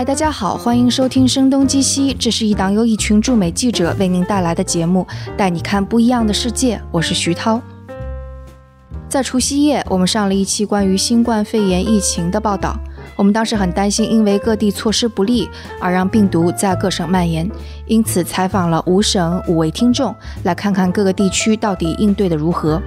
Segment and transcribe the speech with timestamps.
[0.00, 6.80] 嗨，大家好，欢迎收听《声东击西》，这是一档由一群驻美记者为您带来的节目，带你看不一样的世界。
[6.90, 7.60] 我是徐涛。
[9.10, 12.74] 在除夕夜，我们上了一期关于新冠肺炎疫情的报道。
[13.14, 15.46] 我们当时很担心，因为各地措施不利
[15.78, 17.46] 而让病毒在各省蔓延，
[17.84, 22.80] 因此采访了五省五位听众，来看看各个地区到底应对的如何。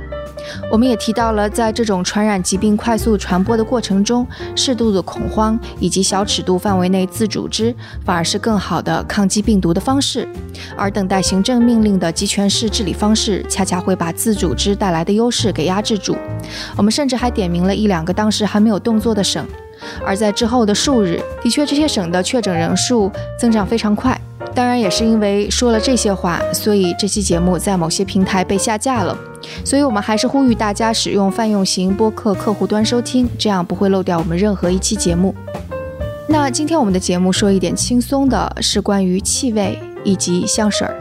[0.72, 7.74] 我们也提到了，在这种传染疾病快速传播的过程中，适度的恐慌以及小尺度范围内自组织，
[8.06, 10.28] 反而是更好的抗击病毒的方式。
[10.76, 16.16] 而等待行政命令的集权式治理方式，恰恰会把自组织带来的优势给压制住。
[16.76, 19.46] 我们甚至还点名了一两个当时还没有动作的省，
[20.06, 24.20] 而在之后的数日，的确这些省的确诊人数增长非常快。
[24.56, 29.18] 当然，也是因为说了这些话，所以这期节目在某些平台被下架了。
[29.66, 35.34] 所以我们还是呼吁大家使用泛用型播客客户端收听，这样不会漏掉我们任何一期节目。
[36.28, 40.96] 那今天我们的节目说一点轻松的，是关于气味以及香水儿。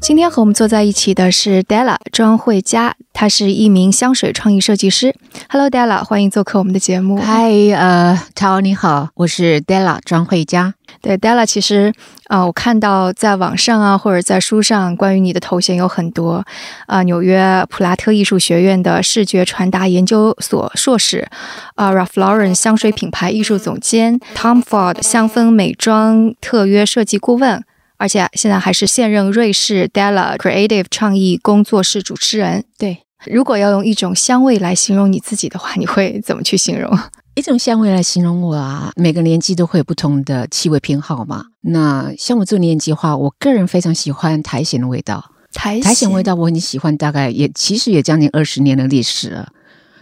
[0.00, 5.14] 今天和我们坐在一起的是 Della 庄慧佳，她是一名香水创意设计师。
[5.48, 7.18] Hello Della，欢迎做客我们的节目。
[7.18, 10.74] 嗨，呃，涛你好，我是 Della 庄慧佳。
[11.02, 11.92] 对 Della，其实
[12.28, 16.44] 啊，我看到在网上啊，或者在书上，关于你的头衔有很多
[16.86, 21.28] 啊，纽约普拉特艺术学院的视觉传达研究所硕士，
[21.74, 27.62] 啊，Ralph Lauren 香水品牌艺术总监，Tom Ford 香氛美妆特约设计顾问。
[27.98, 32.64] 而且现在还是现任瑞士 Della Creative 创意工作室主持人。
[32.76, 36.98] 对，如果要用一种香味来形容你自己的话，你会怎么去形容？
[37.34, 41.46] 一种香味来形容我啊，每个年纪都会有不同的气味偏好嘛。
[41.62, 45.30] 那像我这个年纪的话，我个人非常喜欢苔藓的味道。
[45.54, 49.50] 苔苔藓味道我很喜欢，大概也其实也将近二十年的历史了。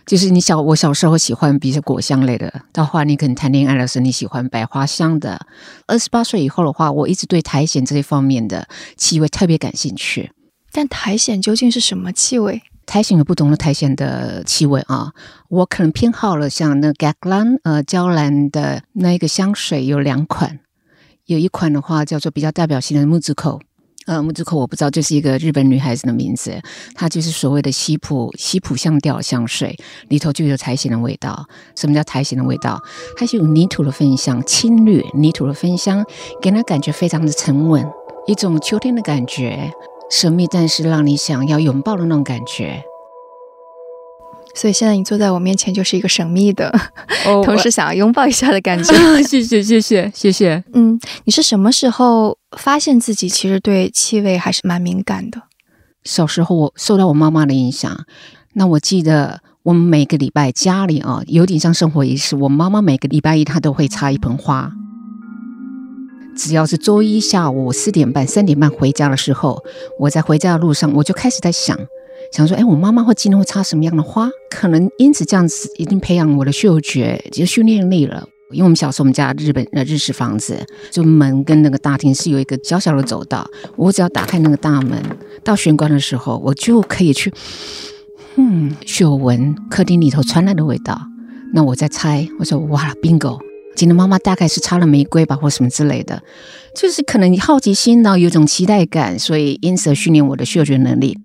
[0.06, 5.46] 就是你小我小时候喜欢比如说果香类的，到后来你可能谈恋爱的时候你喜欢百花香的。
[5.86, 8.66] 二十八岁以后的话，我一直对苔藓这一方面的
[8.96, 10.32] 气味特别感兴趣。
[10.72, 12.60] 但苔藓究竟是什么气味？
[12.90, 15.12] 苔藓有不同的苔藓的气味啊，
[15.48, 20.58] 我可能偏好了像那 Gaglan 呃娇兰的那一个香水有两款，
[21.26, 23.60] 有一款的话叫做比较代表性的木质口。
[24.06, 26.60] 呃，木之口我不知道，这是一个日本女孩子的名字，
[26.96, 29.78] 它就是所谓的西普西普香调香水，
[30.08, 31.46] 里头就有苔藓的味道。
[31.76, 32.82] 什么叫苔藓的味道？
[33.16, 36.04] 它是有泥土的芬香，侵略泥土的芬香，
[36.42, 37.86] 给人感觉非常的沉稳，
[38.26, 39.70] 一种秋天的感觉，
[40.10, 42.82] 神秘但是让你想要拥抱的那种感觉。
[44.52, 46.74] 所以现在你坐在我面前就是一个神秘的，
[47.44, 48.92] 同时想要拥抱一下的感觉。
[49.22, 50.64] 谢谢谢谢谢谢。
[50.74, 55.42] 嗯，你是什么时候发现自己其实对气味还是蛮敏感的？
[56.02, 58.04] 小时候我受到我妈妈的影响，
[58.54, 64.72] 那我记得我们每个礼拜家里啊有点像生活仪式，我妈妈每个礼拜一她都会插一盆花。
[66.40, 69.62] 只要是周一下午四点半、三点半回家的时候，
[69.98, 71.78] 我在回家的路上我就开始在想。
[72.32, 74.30] 想说，哎，我妈妈会今天会插什么样的花？
[74.48, 78.26] 可能因此这样子，已经培养我的嗅觉，就训练力了。
[78.52, 83.46] 因为我们小时候，我们家日本呃日式房子，就门跟那个大厅是有一个小小的走道，
[83.76, 84.98] 我只要打开那个大门，
[85.44, 87.30] 到玄关的时候，我就可以去，
[88.36, 90.98] 嗯，嗅闻客厅里头传来的味道。
[91.52, 93.38] 那我在猜，我说哇，bingo，
[93.80, 96.22] 今天妈妈大概是插了玫瑰吧，或什么之类的，
[96.76, 101.18] 就是可能你好奇心呢，有种期待感，所以因此训练我的嗅觉能力。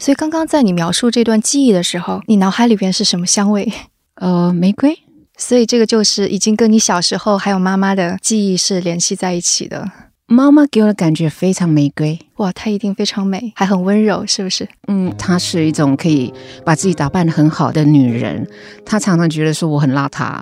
[0.00, 3.72] 所以刚刚在你描述这段记忆的时候，你脑海里边是什么香味？
[4.16, 4.98] 呃，玫瑰。
[5.38, 9.88] 所以这个就是已经跟你小时候还有妈妈的记忆是联系在一起的。
[10.32, 14.66] 妈妈给我的感觉非常玫瑰，哇，她一定非常美，还很温柔，是不是？
[14.88, 16.32] 嗯，她是一种可以
[16.64, 18.48] 把自己打扮得很好的女人。
[18.82, 20.40] 她常常觉得说我很邋遢。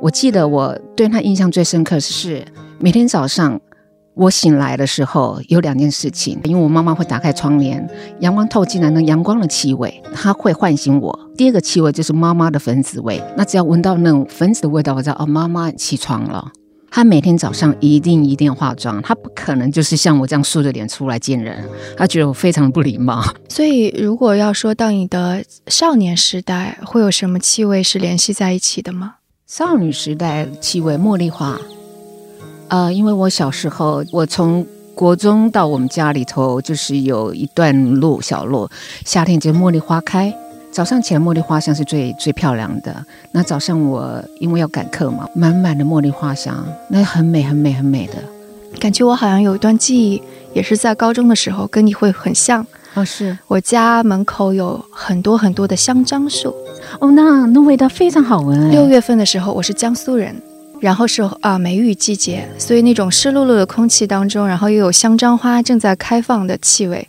[0.00, 2.44] 我记得我对她印象最深刻是
[2.78, 3.60] 每天早上。
[4.14, 7.84] 我醒来的时候有两件事情，因为我妈妈会打开窗帘，
[8.20, 11.18] 阳光透进来，那阳光的气味，她会唤醒我。
[11.36, 16.52] 第二个气味就是妈妈的粉紫味，那只要闻到那种粉紫的味道，我知道哦，妈妈起床了。
[16.94, 23.20] 她每天早上一定一定要化妆，她不可能就是像我这样素着脸出来见人，她觉得我非常不礼貌。
[23.50, 29.16] 所以，如果要说到你的少年时代，会有什么气味是联系在一起的吗？
[29.44, 31.58] 少女时代气味，茉莉花。
[32.68, 34.64] 呃，因为我小时候，我从
[34.94, 38.68] 国中到我们家里头，就是有一段路小路，
[39.04, 40.32] 夏天就茉莉花开，
[40.74, 42.92] 早上起来茉莉花香是最最漂亮的。
[43.30, 48.14] 那早上我因为要赶课嘛，满满的茉莉花香，那很美很美很美的
[48.80, 49.04] 感觉。
[49.04, 50.20] 我好像有一段记忆，
[50.52, 52.66] 也是在高中的时候，跟你会很像。
[52.94, 56.52] 哦，是我家门口有很多很多的香樟树。
[56.98, 58.72] 哦，那那味道非常好闻。
[58.72, 60.34] 六月份的时候，我是江苏人，
[60.80, 67.06] 然后是啊梅雨季节，所以那种湿漉漉的空气当中，然后又有香樟花正在开放的气味。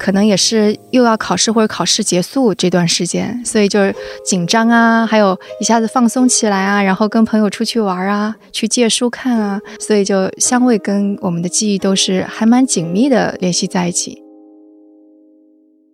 [0.00, 3.94] 可能也是又要考试或者考试结束这段时间，所以就是
[4.24, 14.19] 紧张啊，还有一下子放松起来啊，然后跟朋友出去玩啊，去借书看啊，所以就香味跟我们的记忆都是还蛮紧密的联系在一起。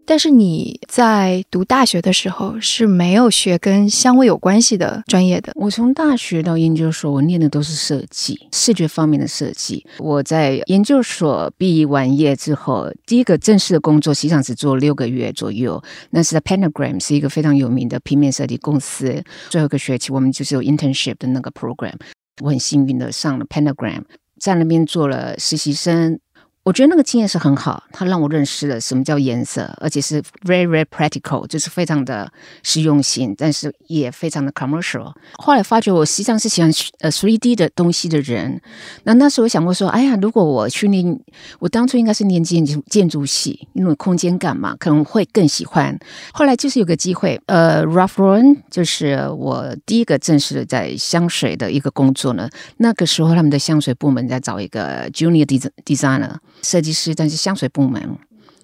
[0.07, 5.53] 但是你在读大学的时候是没有学跟香味有关系的专业的。
[5.57, 9.85] 我从大学到研究所，我念的都是设计，视觉方面的设计。
[9.99, 19.23] 我在研究所毕完业之后，第一个正式的工作实际上只做六个月左右，那是在 Pentagram，是一个非常有名的平面设计公司。
[19.51, 21.95] 最后一个学期，我们就是有 internship 的那个 program，
[22.43, 24.03] 我很幸运的上了 Pentagram，
[24.39, 26.21] 在那边做了实习生。
[26.67, 32.29] 我觉得那个经验是很好，它让我认识了什么叫颜色，而且是 very very practical，就是非常的
[32.65, 35.13] 实用性，但是也非常的 commercial。
[35.35, 36.69] 后来发觉我实际上是喜欢
[36.99, 38.61] 呃 three D 的东西的人。
[39.05, 41.17] 那那时候我想过说，哎呀，如果我去念，
[41.61, 45.97] 我当初应该是念建筑建筑系，因为空间感嘛，可能会更喜欢。
[46.33, 52.51] 后来就是有个机会，呃，Ralph Lauren 就是我第一个正式的在香水的一个工作呢。
[52.79, 55.47] 那个时候他们的香水部门在找一个 junior
[55.85, 56.35] designer。
[56.67, 58.19] 设计师，但是香水部门，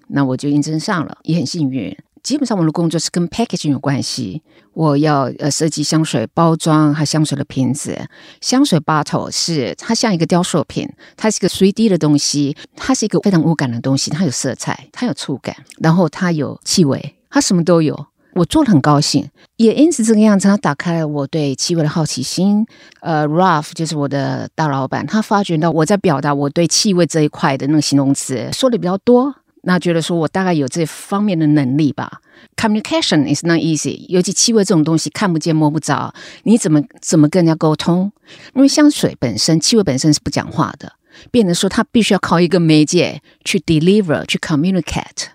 [0.08, 1.96] 那我就应征上了，也很幸运。
[2.22, 4.42] 基本上我的工作是跟 packaging 有关系，
[4.74, 7.98] 我要呃设计香水包装和香水的瓶子。
[8.40, 18.06] 香水 bottle 是它像一个雕塑品，它是一个 3D 的东西，它是一个非常无感的东西，它有色彩，它有触感，然后它有气味，它什么都有。
[18.34, 22.66] 我做的很高兴，也因此这个样子，他打开了我对气味的好奇心。
[23.00, 29.34] 呃，Ralph 就是我的大老板，他发觉到我在表达我对气味这一块的那个形容词说的比较多，
[29.64, 32.20] 那觉得说我大概有这方面的能力吧。
[32.56, 36.12] Communication is not easy，尤其气味这种东西看不见摸不着，
[36.44, 38.10] 你怎么怎么跟人家沟通？
[38.54, 40.92] 因为香水本身，气味本身是不讲话的，
[41.30, 45.28] 变得说他必须要靠一个媒介去 deliver，去 communicate。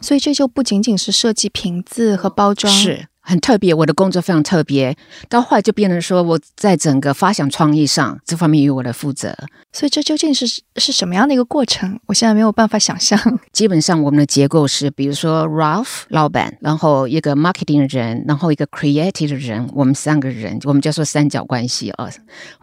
[0.00, 3.72] 所以这就不仅仅是设计瓶子和包装，是很特别。
[3.74, 4.96] 我的工作非常特别，
[5.28, 9.36] 到后来就变成说我在整个发想创意上这方面由我来负责。
[9.72, 12.00] 所以这究竟是是什么样的一个过程？
[12.06, 13.18] 我现在没有办法想象。
[13.52, 22.10] 基本上我们的结构是，比如说 Ralph 老板，然后一个 marketing 的人，然后一个 creative 的人，我们三个人，我们叫做三角关系啊。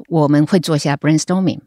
[0.10, 1.60] 我们会做一下 brainstorming。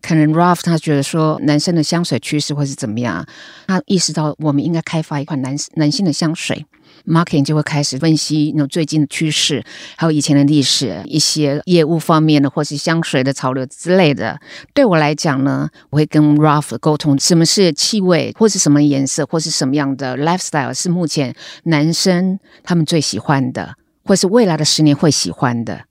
[0.00, 3.26] 可能 Ralph 他觉得说男生的香水趋势会是怎么样，
[3.66, 6.64] 他意识到我们应该开发一款男男性的香水
[7.04, 9.62] ，marketing 就会开始分析那种最近的趋势，
[9.96, 14.40] 还有以前的历史，一些业务方面的或是香水的潮流之类的。
[14.72, 21.34] 对我来讲呢，我会跟 Ralph 沟通什么是气味，或是什么颜色，或是什么样的 lifestyle 是目前
[21.64, 23.74] 男生他们最喜欢的，
[24.04, 25.87] 或是未来的十年会喜欢的。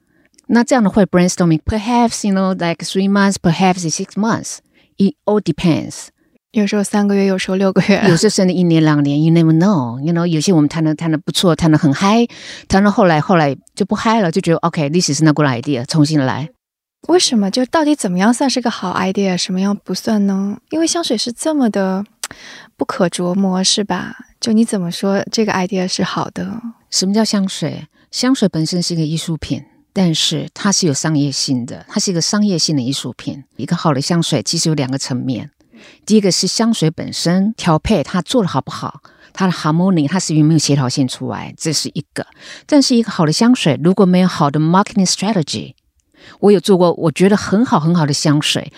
[0.48, 6.08] 那这样的会 brainstorming，perhaps you know like three months，perhaps six months，it all depends。
[6.52, 10.00] 有时候三个月，有时候六个月，有时候甚至一年两年，you never know。
[10.02, 12.26] you know 有些我们谈的谈的不错，谈的很嗨，
[12.68, 16.50] 谈到后来后来就不嗨了，就觉得 OK，this is not good idea，重新来。
[17.10, 17.52] 为什么？
[17.52, 20.58] 就到底怎么样算是个好 idea，什么样不算呢？
[20.72, 22.04] 因为香水是这么的
[22.76, 24.16] 不可琢磨，是吧？
[24.40, 26.62] 就你怎么说这个 idea 是好的？
[26.90, 27.88] 什么叫香水？
[28.10, 29.64] 香水本身是一个艺术品。
[29.98, 33.44] 但是它是有商业性的，它是一个商业性的艺术品。
[33.56, 35.50] 一个好的香水其实有两个层面，
[36.06, 39.02] 第一个是香水本身调配，它做的好不好，
[39.34, 42.28] 它的 harmony，它是有没有协调性出来，这是一个。
[42.68, 45.74] 但是一个好的香水如果没有好的 marketing strategy，
[46.42, 48.72] 我有做过，我觉得很好很好的香水，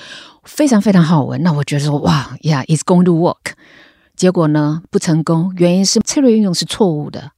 [0.45, 3.55] 非常非常好闻，那我觉得说哇，Yeah，it's going to work。
[4.15, 7.31] 结果呢不成功，原因是策略运用是错误的。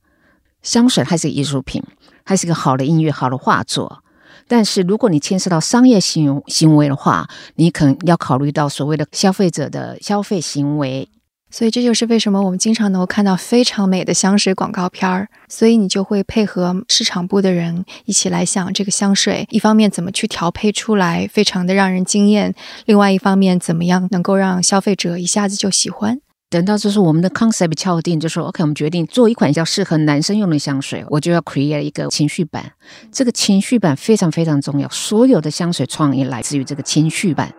[0.61, 1.81] 香水它是艺术品。
[2.23, 4.03] 还是个好的音乐，好的画作。
[4.47, 11.07] 但是如果你牵涉到商业行行为的话，你可能要考虑到所谓的消费者的消费行为。
[11.53, 15.27] 所以这就是为什么我们经常能够看到非常美的香水广告片儿。
[15.49, 22.53] 所以你就会配合市场部的人一起来想这个香水，一方面怎么去调配出来，非常的让人惊艳；
[22.85, 26.21] 另外一方面怎么样能够让消费者一下子就喜欢。
[26.51, 32.73] 等到就是我们的 concept 敲定，就说 OK，我们决定做一款比较适合男生用的香水，我就要 create 一个情绪版。
[33.09, 37.53] 这个情绪版非常非常重要，所有的香水创意来自于这个情绪版。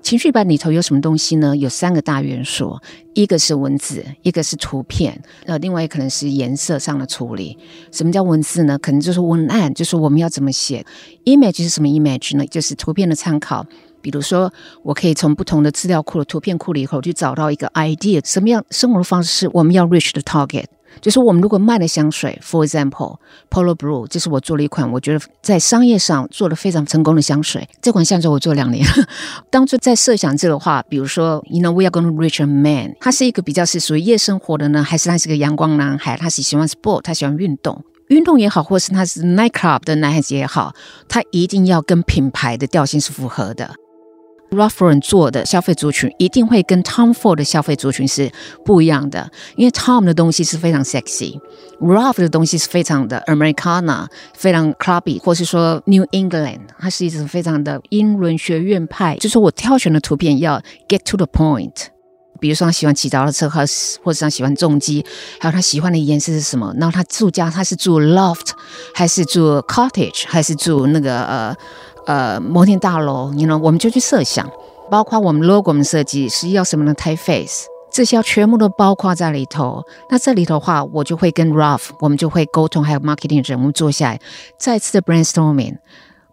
[0.00, 1.56] 情绪版里头有什么东西呢？
[1.56, 2.78] 有三个大元素，
[3.14, 7.58] 一个是文字，一个是图片，呃，另外可能是颜色上的处理。
[7.90, 8.78] 什么叫文字呢？
[8.78, 10.86] 可能就是文案，就是我们要怎么写。
[11.24, 12.46] image 是什么 image 呢？
[12.46, 13.66] 就是图片的参考。
[14.10, 14.50] 比如说，
[14.82, 20.64] 我可以从不同的资料库的图片库里头去找到一个 idea，什么样生活的方式是我们要 reach 的 target。
[21.02, 23.18] 就是我们如果卖的香水，for example
[23.50, 27.68] Polo Blue，这是我做了一款我觉得在商业上做的非常成功的香水。
[27.82, 28.84] 这款香水我做两年。
[29.50, 36.16] 当初在设想这个话，比如说，you know we are going to reach a man，他是一个比较是属于夜生活的呢，还是他是个阳光男孩？
[36.16, 40.74] 他是喜欢 sport，他喜欢运动，运动也好，或是他是 night club 的男孩子也好，
[41.06, 43.70] 他一定要跟品牌的调性是符合的。
[44.50, 48.32] Ralph Lauren 做的消费族群一定会跟 Tom Ford 的消费族群是
[48.64, 59.16] 不一样的，因为 Tom 的东西是非常 sexy，Ralph 的东西是非常的 Americana，非常 clubby，或是说 New England，它是一种非常的英伦学院派。
[59.16, 61.74] 就是我挑选的图片要 get to the point，
[62.40, 63.60] 比如说他喜欢骑脚踏车，或
[64.02, 65.04] 或者他喜欢重机，
[65.38, 66.72] 还有他喜欢的颜色是什么？
[66.78, 68.52] 然后他住家他是住 loft，
[68.94, 71.54] 还是住 cottage，还是住那个呃？
[72.08, 73.58] 呃，摩天大楼，你呢？
[73.58, 74.50] 我们就去设想，
[74.90, 79.84] 包括我们 logo 的设计是要什么的 typeface，这些要全部都包括在里头。
[80.08, 84.20] 那这里头的话，我就会跟 Ralph，我们就会沟通，还有 marketing 人，物坐下来
[84.56, 85.76] 再次的 brainstorming。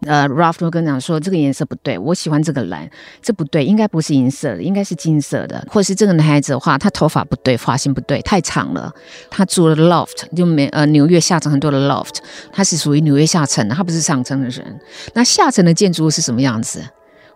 [0.02, 2.88] 呃，Ralph 跟讲说这个颜色不对，我喜欢这个蓝，
[3.22, 8.92] 这不对，应该不是银色的，应该是金色的，或者是这个男孩子的话，他头发不对，发型不对，太长了。
[9.30, 12.16] 他住了 loft，就没呃纽约下层很多的 loft，
[12.52, 14.78] 他是属于纽约下层，他不是上层的人。
[15.14, 16.84] 那下层的建筑物是什么样子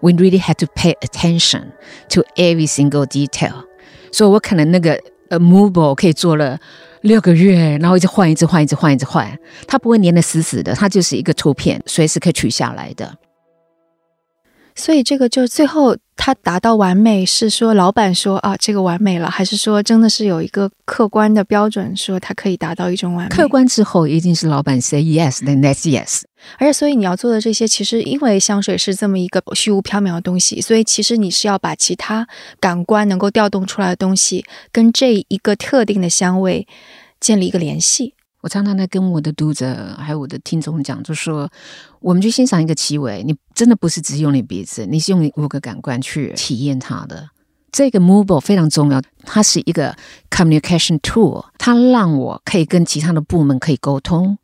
[0.00, 1.62] ？We really had to pay attention
[2.10, 3.64] to every single detail。
[4.12, 5.00] 所以我可能那个
[5.30, 6.58] 呃 mobile 可以做了。
[7.02, 13.16] 六个月，然后一直换，一直换，一直换，一直换，它不会粘得死死的，它就是一个图片，随时可以取下来的。
[14.76, 23.34] 所以这个就最后它达到完美，是说老板说啊这个完美了，还是说真的是有一个客观的标准，说它可以达到一种完美？
[23.34, 26.22] 客观之后一定是老板 say yes，then that's yes。
[26.58, 32.26] 而且，所以你要做的这些，其实因为香水是这么一个虚无缥缈的东西，所以其实你是要把其他
[32.58, 36.66] 感官能够调动出来的东西，跟这一个特定的香味
[37.20, 38.14] 建立一个联系。
[38.42, 41.50] 我常常在跟我的读者还有我的听众讲，就说，
[42.00, 47.28] 我们去欣赏一个气味，你真的不是只用你鼻子，你是用你五个感官去体验它的。
[47.70, 49.94] 这个 mobile 非常重要，它是一个
[50.30, 54.38] communication tool，它让我可以跟其他的部门可以沟通。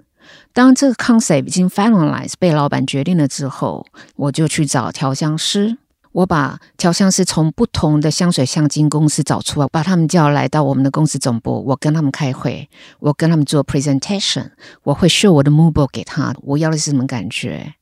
[0.53, 5.79] 当这个 concept 已经 finalize 被老板决定了之后，我就去找调香师。
[6.13, 11.63] 我把调香师从不同的香水香精公司找出来，把他们叫来到我们的公司总部。
[11.67, 14.51] 我跟他们开会，我跟他们做 presentation，
[14.83, 16.35] 我会 show 我的 mood book 给他。
[16.41, 17.75] 我要的是什么感觉？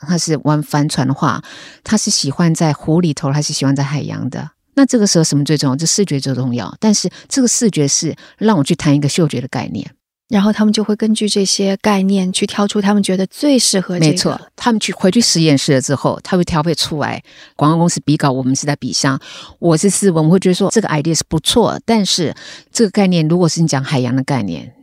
[0.00, 1.42] 他是玩帆船的话，
[1.82, 4.50] 他是喜欢在湖里头，还是喜欢在海洋的？
[4.74, 5.74] 那这个时候什么最重要？
[5.74, 6.76] 这视觉最重要。
[6.78, 9.90] 但是这个视觉是让我去谈一个嗅觉的概念。
[10.28, 13.98] 然后他们就会根据这些概念去挑出他们觉得最适合。
[13.98, 17.22] 没错，他们去回去实验室了之后，他会调配出来。
[17.56, 19.18] 广告公司比稿，我们是在比香。
[19.58, 22.34] 我是斯文，我会觉得说这个 idea 是不错，但是
[22.70, 24.74] 这个概念如果是你讲海洋的概念，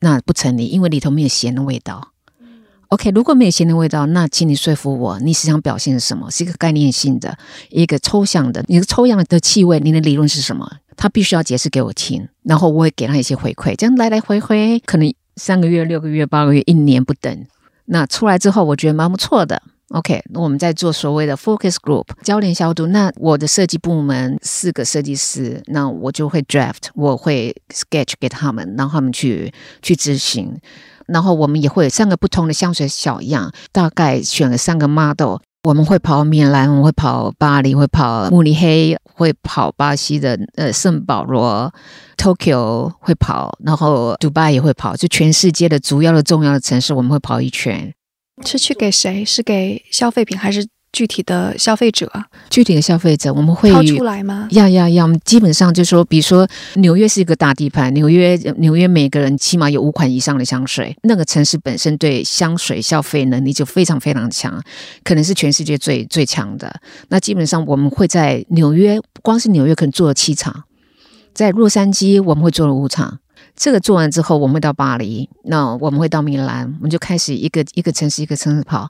[0.00, 2.12] 那不成立，因为里头没有咸的味道。
[2.88, 6.30] OK，如果没有咸的味道，那请你说服我，你是想表现什么？
[6.30, 7.36] 是一个概念性的、
[7.70, 10.70] 一个抽象的、一个抽象的气味，你的理论是什么？
[10.96, 17.46] 他必须要解释给我听，然后我会给他一些回馈，这样来来回回，可能三个月、六个月、八个月、一年不等。
[17.86, 19.60] 那出来之后，我觉得蛮不错的。
[19.90, 22.86] OK，那我们在做所谓的 focus group 焦点消毒。
[22.86, 30.58] 那我的设计部门四个设计师，那我就会 draft，我会 sketch 给他们，让他们去去执行。
[31.06, 35.36] 然后我们也会有三个不同的香水小样，大概选了三个 model。
[35.64, 41.72] 我们会跑米兰，我们会跑巴黎，会跑慕尼黑，会跑巴西的呃圣保罗
[42.18, 47.94] ，Tokyo 会跑，然后迪拜也会跑，就全世界的主要的重要的城市，我们会跑一圈。
[48.44, 49.24] 是去给谁？
[49.24, 50.66] 是给消费品还是？
[50.94, 52.08] 具体的消费者，
[52.48, 54.46] 具体的消费者，我们会掏出来吗？
[54.52, 64.62] 要要要，基本上就是说，比如说纽约是一个大地盘，纽约纽约每个人起码有五款以上的香水，那个城市本身对香水消费能力就非常非常强，
[65.02, 66.80] 可能是全世界最最强的。
[67.08, 70.62] 那基本上我们会在纽约，光是纽约可能做了七场，
[71.34, 73.18] 在洛杉矶我们会做了五场。
[73.56, 78.88] 这个做完之后，我们会到巴黎，那我们会到米兰，我们就开始一个一个城市一个城市跑。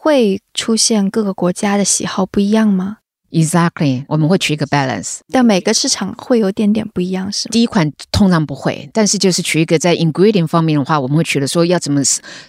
[0.00, 2.98] 会出现各个国家的喜好不一样吗
[3.30, 7.50] ？Exactly，我们会取一个 balance，但每个市场会有点点不一样，是吗？
[7.52, 12.00] 第一款通常不会，但是就是取一个在 ingredient 方面的话，我们会取的说要怎么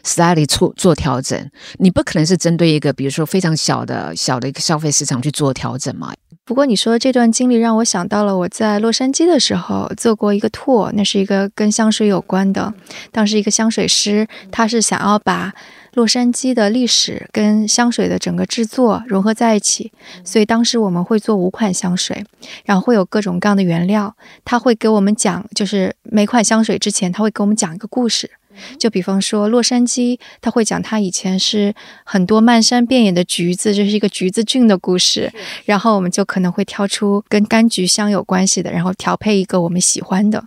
[0.06, 1.50] slightly 做做调整。
[1.80, 6.14] 你不可能是针对一个比如说非常小的小的一个消费市场去做调整嘛？
[6.46, 12.74] 不过你说这段经历让我想到了我在洛杉矶的时候做过一个 tour，那是一个跟香水有关的，
[13.12, 15.54] 当时一个香水师他是想要把。
[15.94, 19.92] 洛杉矶的历史跟香水的整个制作融合在一起，
[20.24, 22.24] 所以当时我们会做五款香水，
[22.66, 24.16] 然后会有各种各样的原料，
[24.46, 28.32] 他会给我们讲，就是每款香水之前他会给我们讲一个故事。
[28.78, 31.74] 就比方说洛杉矶，他会讲他以前是
[32.04, 35.32] 很多漫山遍野的橘子，这是一个橘子郡的故事。
[35.66, 40.44] 然后我们就可能会挑出跟柑橘香有关系的，然后调配一个我们喜欢的。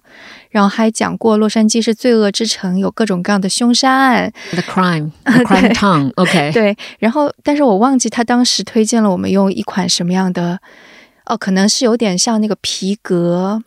[0.51, 6.77] 然后还讲过洛杉矶是罪恶之城，有各种各样的凶杀案，the crime，the crime town，OK，对。
[6.99, 10.61] 然后，但是我忘记他当时推荐了我们用一款什么样的，
[11.25, 13.63] 哦，可能是有点像那个皮革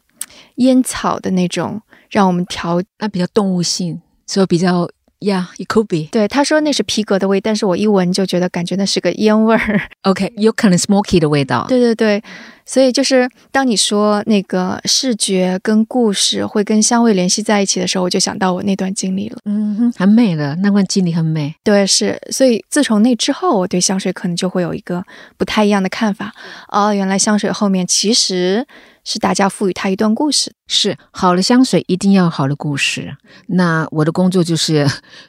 [0.58, 4.00] 烟草的那种，让我们调，那比较动物性。
[4.26, 4.90] 所以比较
[5.20, 6.10] ，Yeah，it could be。
[6.12, 9.82] 对，他说那是皮革的味，但是我一闻就觉得感觉那是个烟味儿。
[10.04, 11.66] OK，有可能 smoky 的味道。
[11.68, 12.24] 对对对，
[12.66, 19.38] 所以就是当你说那个视觉跟故事会跟香味联系在一起的时候，我就想到我那段经历了。
[19.46, 21.56] 嗯哼，很美了，那段经历很美。
[21.64, 22.20] 对，是。
[22.32, 25.04] 所以自从那之后，我对香水可能就会有一个
[25.38, 26.34] 不太一样的看法。
[26.70, 28.68] 哦，原来香水后面其实。
[29.06, 33.16] 是大家赋予它一段故事，是好的香水一定要好的故事。
[33.48, 34.86] 那我的工作就是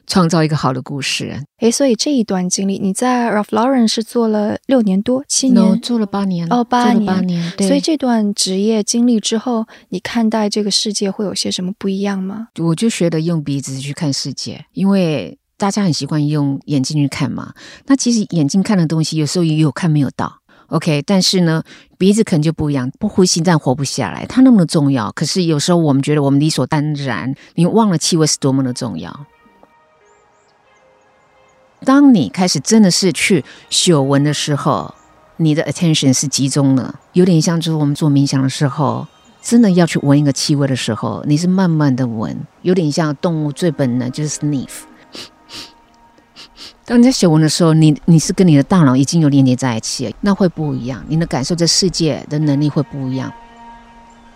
[0.06, 1.44] 创造一个好的故事。
[1.58, 7.52] 诶，所以这一段经历，你在 Ralph Lauren 是做了六年多，七年，做了八年哦，八年，八年。
[7.58, 12.48] 所以这段职业经历之后，你看待这个世界会有些什么不一样吗？
[12.58, 17.52] 我就学着用鼻子去看世界，因为大家很习惯用眼睛去看嘛。
[17.86, 20.40] 那其实眼睛看的东西，有时候也有看没有到。
[20.68, 21.62] OK，但是呢，
[21.96, 24.26] 鼻子可能就不一样，不呼吸但活不下来。
[24.26, 29.26] 它那么的重要，可是有时候我们觉得我们理所当然，你忘了气味是多么的重要。
[31.84, 34.92] 当你开始真的是去嗅闻的时候，
[35.36, 39.06] 你的 attention 是集中了，有点像就是我们做冥想的时候，
[39.40, 44.80] 真的要去闻一个气味的时候，你是慢慢的闻，有点像动物最本能就是 sniff。
[46.86, 53.30] 当你在写文的时候，你你是跟你的大脑已经有连接在一起，那会不一样，你的感受这世界的能力会不一样。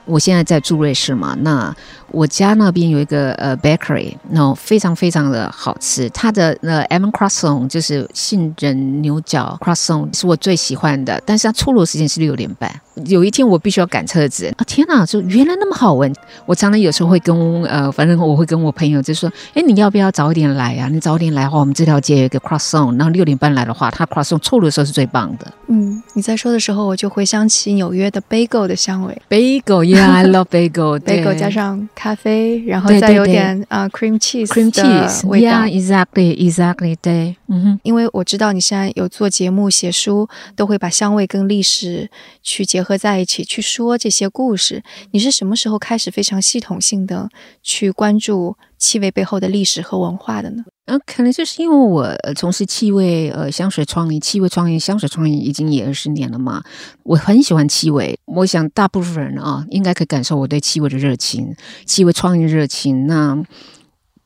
[0.04, 1.72] 我现在在住瑞士嘛，那
[2.10, 12.68] 我家那边有一个呃 bakery，然后非常非常的好吃，它的呃 M croissant 就是杏仁牛角 croissant 是我最喜欢的，但是它出炉时间是六点半。
[13.06, 14.64] 有一天我必须要赶车子啊！
[14.66, 16.12] 天哪，就原来那么好闻！
[16.46, 20.88] 我常常有时候会跟呃，反正我会跟我朋友就说：“哎，你要不要早一点来呀？
[20.90, 29.16] 你早点来的话，我们这条街有一个 cross zone，然后六点半来的话，它 croissant 出炉的时候是最棒的。”嗯，你在说的时候，我就回想起纽约的 bagel 的香味。
[29.30, 30.98] Bagel，yeah，I love bagel。
[31.00, 35.62] bagel 加上咖啡，然后再有点啊 cream cheese，cream cheese 味道。
[35.62, 36.96] Yeah，exactly，exactly。
[37.00, 42.10] 对，嗯哼，因为我知道你现在有做节目、写书，都会把香味跟历史
[42.42, 42.89] 去结合。
[42.90, 47.28] 合在一起去说这些故事，你是什么时候开始非常系统性的
[47.62, 50.64] 去关注气味背后的历史和文化的呢？
[50.86, 56.64] 嗯，可能就是因为我从事气味呃香水创意、气味创意、香水创意已经也二十年了嘛，
[57.04, 58.18] 我很喜欢气味。
[58.24, 61.54] 我想大部分人啊，应该可以感受我对气味的热情、
[61.86, 63.06] 气味创意热情。
[63.06, 63.40] 那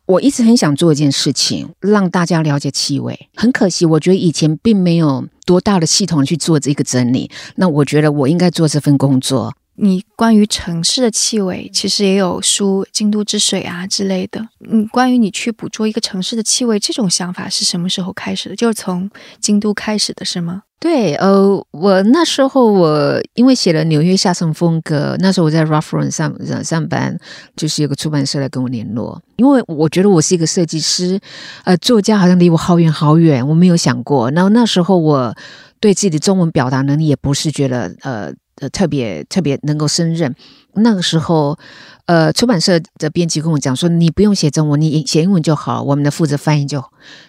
[0.06, 3.28] 我一直很想做一件事情，让大家了解气味。
[3.34, 7.30] 很可惜，我觉得以前并没有多大的系统去做这个整理。
[7.56, 9.54] 那我觉得我应该做这份工作。
[9.76, 14.48] 你关于城市的气味，其实也有书《京都之水》啊之类的。
[14.70, 18.54] 嗯，关于你去捕捉一个城市的气味，这种想法是什么时候开始的？
[18.54, 20.62] 就是从京都开始的，是吗？
[20.84, 27.18] 对，呃，我那时候我因为写了纽约下层风格，那时候我在 Ruffron 上上班，
[27.56, 31.18] 就是有个出版社来跟我联络，因为我觉得我是一个设计师，
[31.64, 34.30] 呃，作家好像离我好远好远，我没有想过。
[34.32, 35.34] 然后那时候我
[35.80, 40.34] 对自己的中文表达能力也不是觉得呃呃特别特别能够胜任。
[40.74, 41.58] 那个时候。
[42.06, 46.84] 呃，出版社的编辑跟我讲说，你不用写中文，你写英文就好，我们的负责翻译就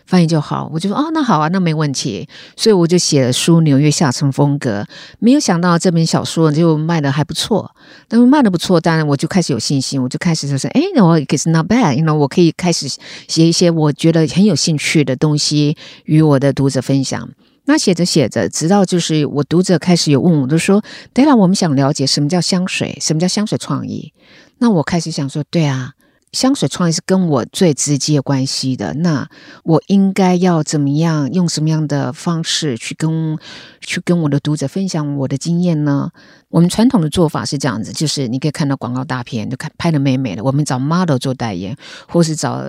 [0.05, 0.69] 翻译就好。
[0.73, 2.27] 我就说，哦，那好啊，那没问题。
[2.57, 4.81] 所以我就写了书《纽约下层风格》，
[5.19, 7.73] 没有想到这本小说就卖的还不错。
[8.09, 12.89] 但是卖的不错，当然我就开始有信心，我就开始就是，哎，我 it's not bad，因为我可以开始
[13.29, 17.29] 写一些我觉得很有兴趣的东西与我的读者分享。
[17.65, 24.13] 那写着写着，直到就是我读者开始有问我，就说，对了，我们想了解什么叫香水，什么叫香水创意。
[24.59, 25.93] 那我开始想说，对啊，
[26.35, 28.93] 香水创意是跟我最直接关系的。
[28.95, 29.27] 那
[29.63, 33.37] 我应该要怎么样，用什么样的方式去跟
[33.79, 36.11] 去跟我的读者分享我的经验呢？
[36.49, 40.43] 我们传统的做法是这样子，就是你可以看到广告大片，就看拍的美美的。
[40.43, 41.75] 我们找 model 做代言，
[42.07, 42.63] 或是找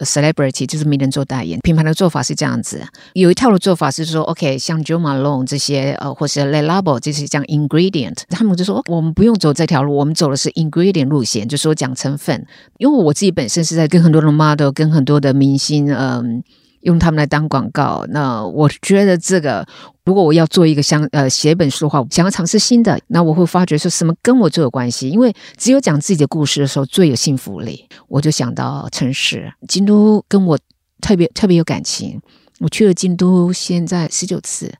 [0.00, 1.58] celebrity，就是名人做代言。
[1.60, 12.46] 品牌的做法是这样子，有一套的做法是说，OK，像 Jo Malone 这些，呃，或是 Le Labo 这些讲 ingredient，他们就说我们不用走这条路，我们走的是 ingredient 路线，就说讲成分。
[12.78, 16.42] 因为我我自己本身是在跟很多的 model，跟很多的明星，嗯。
[16.84, 18.04] 用他们来当广告。
[18.10, 19.66] 那我觉得这个，
[20.04, 25.08] 如果我要做一个想呃写一本书的话，想要尝试新的，那我会发觉说什么跟我最有关系？
[25.08, 27.88] 因为只有讲自己的故事的时候最有幸福力。
[28.06, 30.58] 我就想到城市，京都跟我
[31.00, 32.20] 特别特别有感情。
[32.60, 34.70] 我去了京都，现在十九次。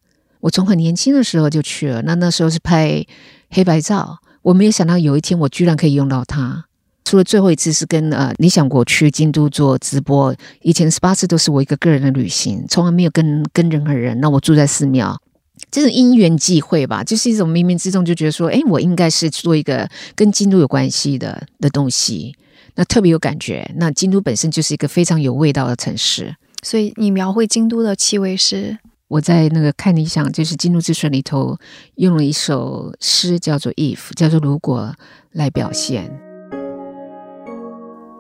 [0.41, 3.03] 我从很年轻的时候就去了，那那时候是拍
[3.49, 4.19] 黑白照。
[4.43, 6.67] 我没有想到有一天我居然可以用到它。
[7.05, 14.19] 除了最后一次是跟呃理想国去京都做直播，以前十八次都是我一个个人的旅行，从来没有跟跟任何人。
[14.21, 15.21] 那我住在寺庙，
[15.71, 22.35] 这种因缘际会吧，就是一种冥冥之中就觉得说，哎，我应该是做一个跟京都有关系的的东西，
[22.77, 23.71] 那特别有感觉。
[23.77, 28.79] 那京都本身就是一个非常有味道的城市，所以你描绘京都的气味是？
[29.09, 31.57] 我在那个看理想，就是《京都之水》里头
[31.97, 34.93] 用了一首诗，叫做《If》，叫做“如果”
[35.33, 36.34] 来表现。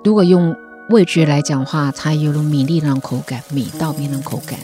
[0.04, 0.54] 如果用
[0.90, 4.58] 味觉来讲话，它有了米粒那种口感，米稻米那种口感。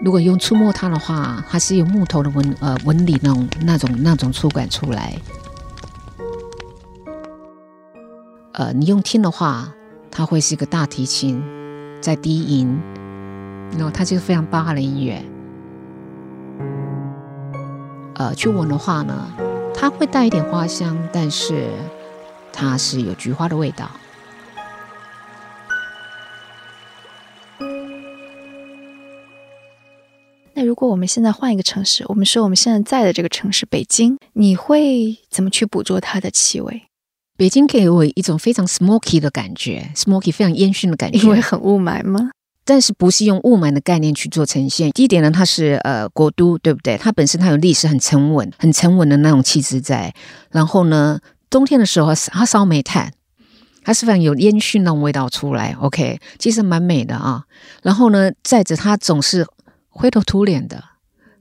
[0.00, 5.18] 如果用触摸它的话，它是有木头的纹呃纹理那种那种那种触感出来。
[8.52, 9.74] 呃，你用听的话，
[10.08, 11.42] 它会是一个大提琴
[12.00, 12.80] 在低音，
[13.72, 15.20] 然后它就是非常巴哈的音乐。
[18.14, 19.32] 呃，去闻的话呢？
[19.80, 21.68] 它会带一点花香，但是
[22.52, 23.88] 它是有菊花的味道。
[30.52, 36.82] 那如果我们现在换一个城市，我们说我们现在在的这个城市北京，你会怎么去捕捉它的气味？
[37.36, 42.32] 北京给我一种非常 smoky 的感觉，smoky 非常烟熏的感觉，因为很雾霾吗？
[42.68, 44.90] 但是不是用雾霾的概念去做呈现。
[44.90, 46.98] 第一点呢，它是呃国都，对不对？
[46.98, 50.12] 它本身它有历史，很沉稳，很沉稳的那种气质在。
[50.50, 53.10] 然后呢，冬天的时候它烧煤炭，
[53.82, 55.74] 它是非常有烟熏那种味道出来。
[55.80, 57.44] OK，其实蛮美的啊。
[57.82, 59.46] 然后呢，再者它总是
[59.88, 60.84] 灰头土脸的，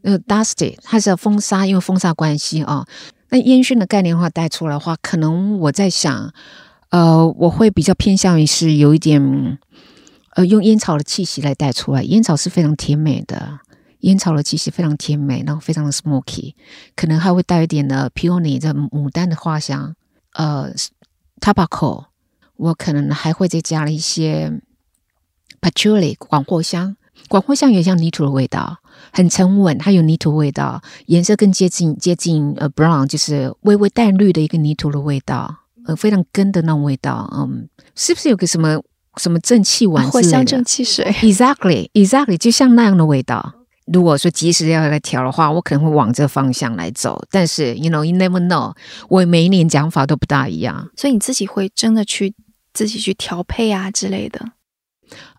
[0.03, 2.87] 呃，dusty，它是要风沙，因为风沙关系啊。
[3.31, 6.33] 那烟熏的概念的话带出来的话，可能我在想，
[6.91, 9.59] 呃，我会比较偏向于是有一点。
[10.37, 13.59] 呃，用烟草的气息来带出来，烟草是非常甜美的，
[14.01, 16.53] 烟草的气息非常甜美，然后非常的 smoky，
[16.95, 19.95] 可能还会带一点的 peony 的牡丹的花香。
[20.33, 20.71] 呃
[21.41, 22.05] ，tobacco，
[22.55, 24.61] 我可能还会再加了一些
[25.59, 26.95] patchouli 广藿香，
[27.27, 28.77] 广藿香有像泥土的味道，
[29.11, 37.27] 很沉稳，它有泥土味道，颜色更接近接近呃 brown，就是微微淡绿的一个泥土的味道，呃，非常根的那种味道。
[37.33, 38.79] 嗯，是不是有个什么？
[39.17, 43.53] 什么正气丸藿香正气水，exactly exactly，就像那样的味道。
[43.91, 47.23] 如果说及时要来调的话，我可能会往这方向来走。
[47.31, 48.73] 但是，you know，you never know，
[49.07, 50.89] 我每一年讲法都不大一样。
[50.97, 52.33] 所以你自己会真的去
[52.73, 54.41] 自己去调配啊之类的。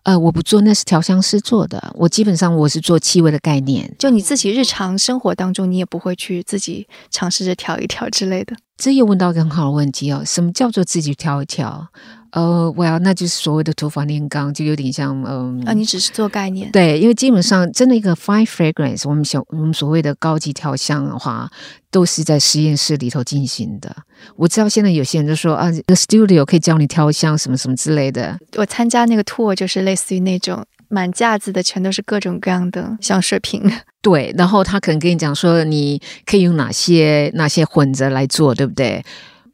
[0.01, 1.93] 呃，我不做，那是调香师做的。
[1.95, 3.93] 我基本上我是做气味的概念。
[3.99, 8.55] 就你自己日常生活当中，你也不会去自己尝试着调一调之类的。
[8.77, 11.89] 这又问到一个很好的问题哦，什么叫做自己调一调？
[12.31, 21.49] 呃，我要那就是所谓的土法炼钢，就有点像嗯啊，你只是做概念对，因为基本上真的一个 fine fragrance，我们小我们所谓的高级调香的话，
[21.89, 23.95] 都是在实验室里头进行的。
[24.35, 28.37] 我知道现在有些人就说啊，the studio 可以教你调香什么什么之类的。
[28.57, 33.63] 我参加那个 tour 就是类似于那种满架子的全都是各种各样的香水瓶。
[34.03, 39.03] 对，然后他可能跟你讲说你可以用哪些哪些混着来做，对不对？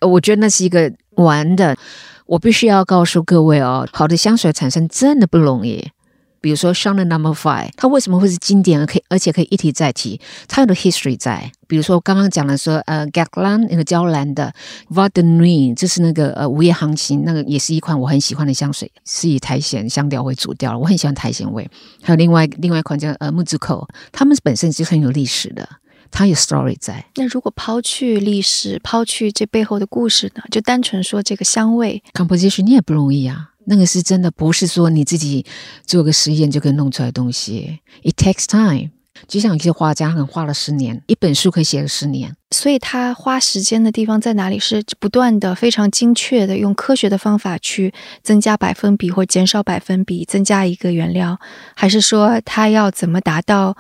[0.02, 1.76] 我觉得那是一个玩的。
[2.26, 5.90] 我必须要告诉各位哦，好的香水产生真的不容易。
[6.42, 10.22] 比如说 Chanel Number Five，它为什么会是经典，而可以而且可以一提再提？
[10.48, 11.52] 它有的 history 在。
[11.68, 14.54] 比如说刚刚讲了说，呃 g a g l a n 那个娇兰的
[14.90, 21.68] v a r d e n r i n 这是那个呃午夜航行，那个也是一款我很喜欢的香水，是以苔藓香调为主调我很喜欢苔藓味。
[22.04, 25.68] 还有另外另外一款叫呃木子口，它们本身就很有历史的。
[26.12, 27.06] 它有 story 在。
[27.16, 30.44] 那如果抛去历史，抛去这背后的故事呢？
[30.52, 33.52] 就单纯说这个香味，composition 你也不容易啊。
[33.66, 35.46] 那个是真的，不是说你自己
[35.86, 37.80] 做个实验就可以弄出来东西。
[38.04, 38.92] It takes time。
[39.28, 42.36] 就像有些画家，可能画了十年，一本书可以写了十年。
[42.52, 44.60] 所以他花时间的地方在哪里？
[44.60, 51.40] 是不断的、非常精确的用科学的方法去增加百分比或减少百分比，增加一个原料，
[51.76, 53.76] 还是说他要怎么达到？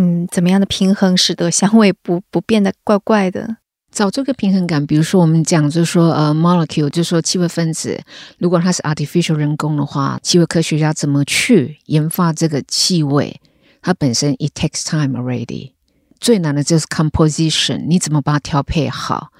[0.00, 3.56] 嗯，怎么样的平衡使得香味不不变得怪怪的？
[3.90, 8.00] 找这个平衡感，比如说我们讲，就是说呃，molecule，就是说气味分子，
[8.38, 13.40] 如果它是 artificial 人工的话，气味科学家怎么去研发这个气味？
[13.82, 15.72] 它本身 it takes time already。
[16.20, 19.32] 最难的就是 composition，你怎么把它调配好？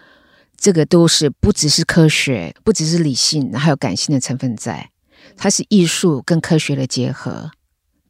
[0.57, 4.90] 这个都是不只是科学，不只是理性，还有感性的成分在。
[5.37, 7.53] 它是艺术跟科学的结合。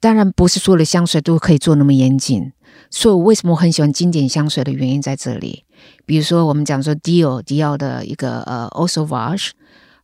[0.01, 2.53] 当然，不是所有的香水都可以做那么严谨。
[2.91, 5.65] 所以，我为什么我很喜欢经典香水的原因在这里。
[6.07, 9.53] 比如说，我们讲说迪奥，迪奥的一个呃 o s o v a g e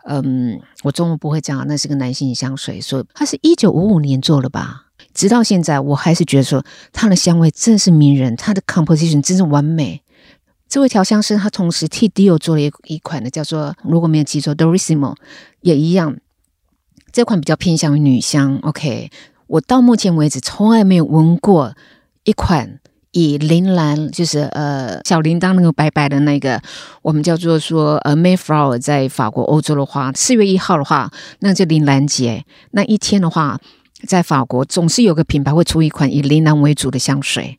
[0.07, 4.87] 嗯，我中文不会讲，那是个男性香水，所以它是一九五五年做的吧。
[5.15, 10.03] 直到现在，我还是觉得说它的香味真是迷人，它的 composition 真是完美。
[10.69, 15.15] 这位调香师他同时替 Dior 做了一一款的，叫做如果没有记错 Dorissimo，
[15.61, 16.19] 也一样。
[17.13, 18.59] 这款比较偏向于女香。
[18.63, 19.11] OK，
[19.47, 21.75] 我到目前为止从来没有闻过
[22.25, 22.81] 一款
[23.13, 26.61] 以铃兰，就是呃小铃铛那个白白的那个，
[27.03, 33.61] 我们叫做说呃 Mayflower，在法国欧洲的话，四月一号的话，那就铃兰节那一天的话。
[34.07, 37.57] 在法国，总是有个品牌会出一款以铃兰为主的香水，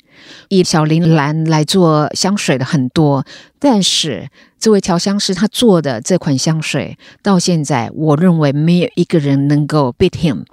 [0.50, 3.26] 以小铃兰来做香水的很多。
[3.58, 10.43] 但是这位调香师他做的这款香水，到现在我认为没有一个人能够 beat him，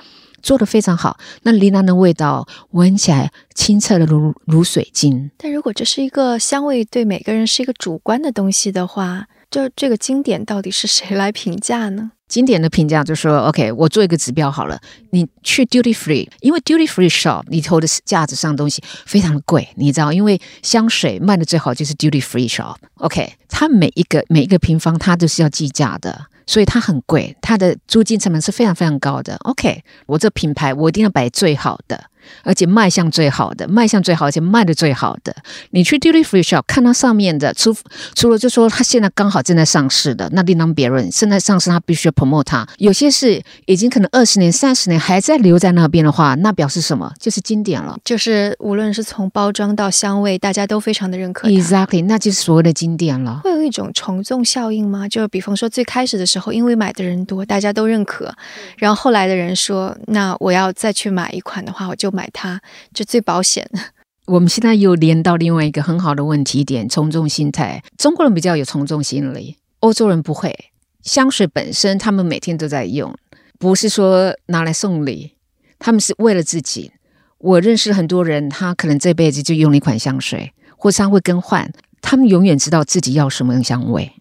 [0.43, 1.19] 做的非常好。
[1.43, 5.31] 那铃兰的味道闻起来清澈的如如水晶。
[5.39, 12.13] 但如果这是一个香味对每个人是一个主观的东西的话，就这个经典到底是谁来评价呢？
[12.27, 14.81] 经典的评价就说：“OK，我做一个指标好了。
[15.11, 22.77] 你去 duty free，因为 duty free shop 里头的架子上东西非常的贵，你知道，因为香水卖的最好就是 duty free shop。
[22.95, 29.37] OK，它每一个每一个平方它都是要计价的，所以它很贵，它的租金成本是非常非常高的。
[29.45, 32.05] OK，我这品牌我一定要摆最好的。”
[32.43, 35.35] 而且卖相最好的，卖相最好，而且卖的最好的。
[35.71, 37.75] 你去 duty free shop 看它上面的，除
[38.15, 41.11] 除了就说它现在刚好正在上市的，那另当别论。
[41.11, 42.67] 现在上市，它必须要 promote 它。
[42.79, 47.13] 有些是已经可能二十年、三十年还在留在那边的话，那表示什么？
[47.19, 47.99] 就是经典了。
[48.05, 51.49] 就是无论是从包装到香味，大家都非常的认可。
[51.49, 53.41] Exactly，那就是所谓的经典了。
[53.43, 55.09] 会有一种从众效应吗？
[55.09, 58.33] 就比方说最开始的时候，因为买的人多，大家都认可，
[58.79, 62.12] 然后后来的人说，那我要再去买一款的话，我就。
[62.13, 62.61] 买它
[62.95, 63.69] 就最保险。
[64.27, 67.83] 我们现在又连到另外一个很好的问题点：从众心态。
[67.97, 70.57] 中国人比较有从众心理，欧洲人不会。
[71.03, 73.13] 香水本身，他们每天都在用，
[73.59, 75.35] 不是说拿来送礼，
[75.81, 76.93] 他们是为了自己。
[77.39, 84.13] 我认识很多人，他可能这辈子就用了一款香水，或者他会更换，他们永远知道自己要什么香味。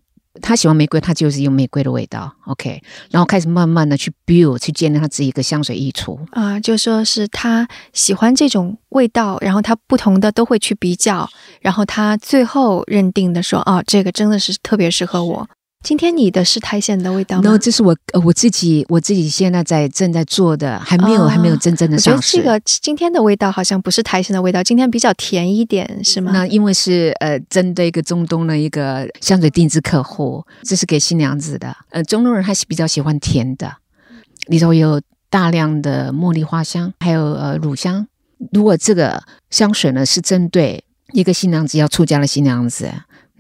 [0.42, 15.50] 他喜欢玫瑰，他就是用玫瑰的味道，OK，然后开始慢慢的去 build，去建立他自己一个香水衣橱啊，就说是他喜欢这种味道，然后他不同的都会去比较，然后他最后认定的说，哦，这个真的是特别适合我。
[15.84, 22.38] 今天你的是苔藓的味道吗？？No，这是我呃我自己我自己现在在正在做的，还没有还没有真正的上市。
[22.38, 26.32] 这个今天的味道好像不是苔藓的味道，今天比较甜一点，是吗？
[26.32, 31.76] 那因为是呃针对一个中东的一个香水定制客户，这是给新娘子的。
[31.90, 33.78] 呃，中东人还是比较喜欢甜的，
[34.48, 38.06] 里头有大量的茉莉花香，还有呃乳香。
[38.54, 42.92] 如果这个香水呢是针对一个新娘子要出嫁的新娘子，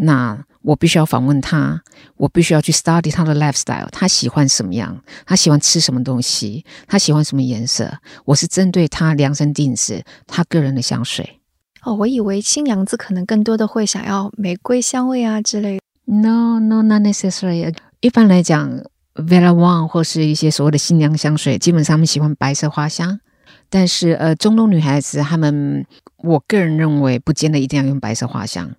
[0.02, 0.44] 那。
[0.64, 1.82] 我必须要访问他，
[2.18, 7.92] 我必须要去 study 他的 lifestyle，他喜欢什么样，他喜欢吃什么东西，他喜欢什么颜色。
[8.26, 11.40] 我是针对他量身定制他个人的香水。
[11.82, 15.80] 哦，我以为新娘子可能更多的会想要玫瑰香味啊之类。
[16.06, 17.74] No, no, not necessary.
[18.02, 18.70] 一般来讲
[19.16, 23.20] ，Vera Wang 或是一些所谓的新娘香水，基本上他们喜欢白色花香。
[23.68, 25.88] 但是，呃，中东女孩子，她们，
[26.18, 28.70] 我个人认为，不见得一定要用白色花香。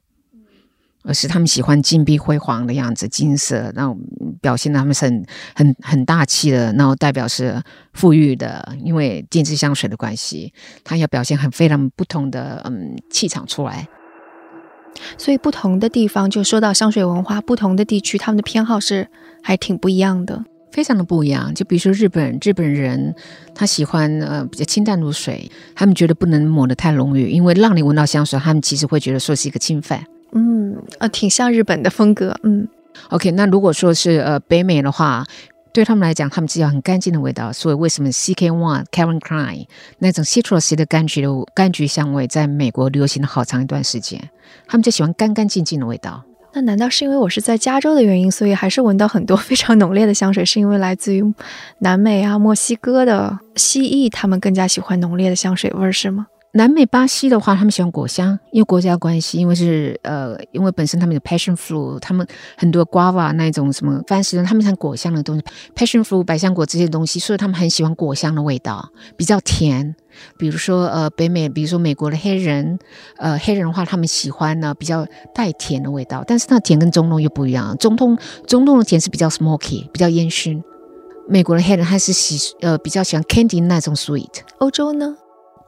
[1.04, 3.96] 而是他们喜欢金碧辉煌的样子，金色，然后
[4.40, 7.62] 表现的他们是很很很大气的，然后代表是
[7.92, 10.52] 富裕的，因为定制香水的关系，
[10.84, 13.88] 它要表现很非常不同的嗯气场出来。
[15.16, 19.08] 所以不同的地方，就说到香水文化，不同的地区，他们的偏好是
[19.42, 21.54] 还挺不一样的，非常的不一样。
[21.54, 23.14] 就比如说日本，日本人
[23.54, 30.04] 他喜欢呃比较清淡如水，他们觉得不能抹得太浓郁，因为让你闻到香水，他们其实会觉得说是一个侵犯。
[30.32, 32.36] 嗯，呃，挺像日本的风格。
[32.42, 32.66] 嗯
[33.10, 35.24] ，OK，那如果说是呃北美的话，
[35.72, 37.52] 对他们来讲，他们只要很干净的味道。
[37.52, 39.66] 所以为什么 CK One、Kevin Klein
[39.98, 44.20] 那种 citrus 的柑橘的柑橘香味在美国流行了好长一段时间？
[44.66, 46.24] 他们就喜欢干干净净的味道。
[46.54, 50.44] 那难道是因为我是在加州的原因，所以还是闻到很多非常浓烈的香水？
[50.44, 51.24] 是因为来自于
[51.78, 56.26] 南美啊、墨西哥的蜥蜴，他们更加喜欢浓烈的香水味，是吗？
[56.54, 62.26] 南美巴西的话，他们喜欢果香，因为国家关系，因为是呃，因为本身他们有 passion fruit，他们
[62.58, 65.42] 很多 guava 那一种什么番石榴，他们喜欢果香的东西
[65.74, 69.96] ，passion fruit 百香果这些东西，所以他们很喜欢果香的味道，比较甜。
[70.36, 72.78] 比如说呃，北美，比如说美国的黑人，
[73.16, 80.62] 呃，黑人的话，他们喜欢呢比较带甜的味道，但是那甜跟中东又不一样，中东中东的甜是比较 smoky，比较烟熏。
[81.26, 84.42] 美国的黑人他是喜呃比较喜欢 candy 那种 sweet。
[84.58, 85.16] 欧洲呢？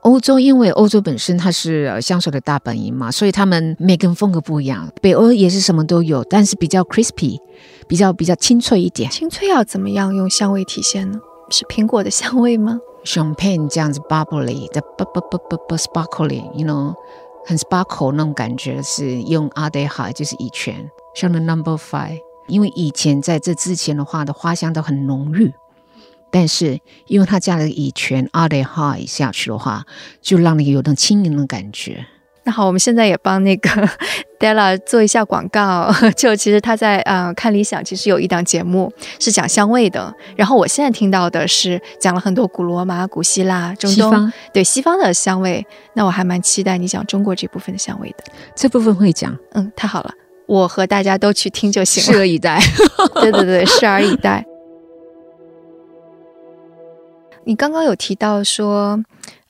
[0.04, 4.90] 欧洲因为欧洲本身它是呃香水的大本营嘛，所以他们每个人风格不一样。
[5.00, 7.38] 北欧也是什么都有，但是比较 crispy，
[7.88, 9.10] 比较比较清脆一点。
[9.10, 11.18] 清脆要怎么样用香味体现呢？
[11.50, 16.94] 是苹果的香味吗？champagne 这样子 bubbly 的 bu bu bu bu bu sparkling，you know，
[17.46, 20.74] 很 sparkle 那种感觉是用 e h a 就是乙醛，
[21.14, 25.52] 像 the number five，因为以前在这之前的话的花香都很浓郁，
[26.34, 29.84] 但是因为它加了乙醛 e h a 下去的话，
[30.20, 32.04] 就让你有种轻盈的感觉。
[32.42, 33.70] 那好，我们现在也帮那个
[34.40, 35.94] Della 做一下广告。
[36.16, 40.12] 就其实他在呃看理想，其实有一档节目是讲香味的。
[40.34, 45.64] 然后我现在听到的是讲了很多古罗马、古希腊、中东对西方的香味。
[45.94, 48.24] 那我还蛮期待你讲中国这部分的香味的。
[48.56, 50.10] 这部分会讲，嗯，太好了，
[50.46, 52.18] 我和大家都去听就行了。
[52.18, 52.60] 拭而以待。
[53.22, 54.44] 对 对对，拭而以待。
[57.46, 59.02] 你刚刚有提到说。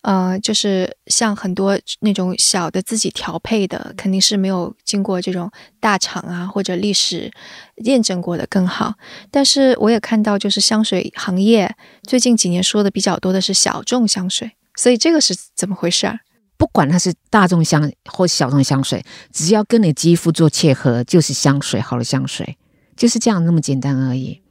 [0.05, 7.33] 呃，就是像很多那种小的自己调配的，肯定是没有经过这种大厂啊或者历史
[7.77, 8.93] 验证过的更好。
[9.31, 16.21] 但是我也看到，就是香水行业最近几年说的比较多的是小众香水，所以这个是怎么回事儿？
[16.59, 19.03] 不管它是大众香或小众香水，
[19.33, 22.59] 只要跟你肌肤做切合，就是香水，好的香水
[22.95, 24.43] 就是这样那么简单而已。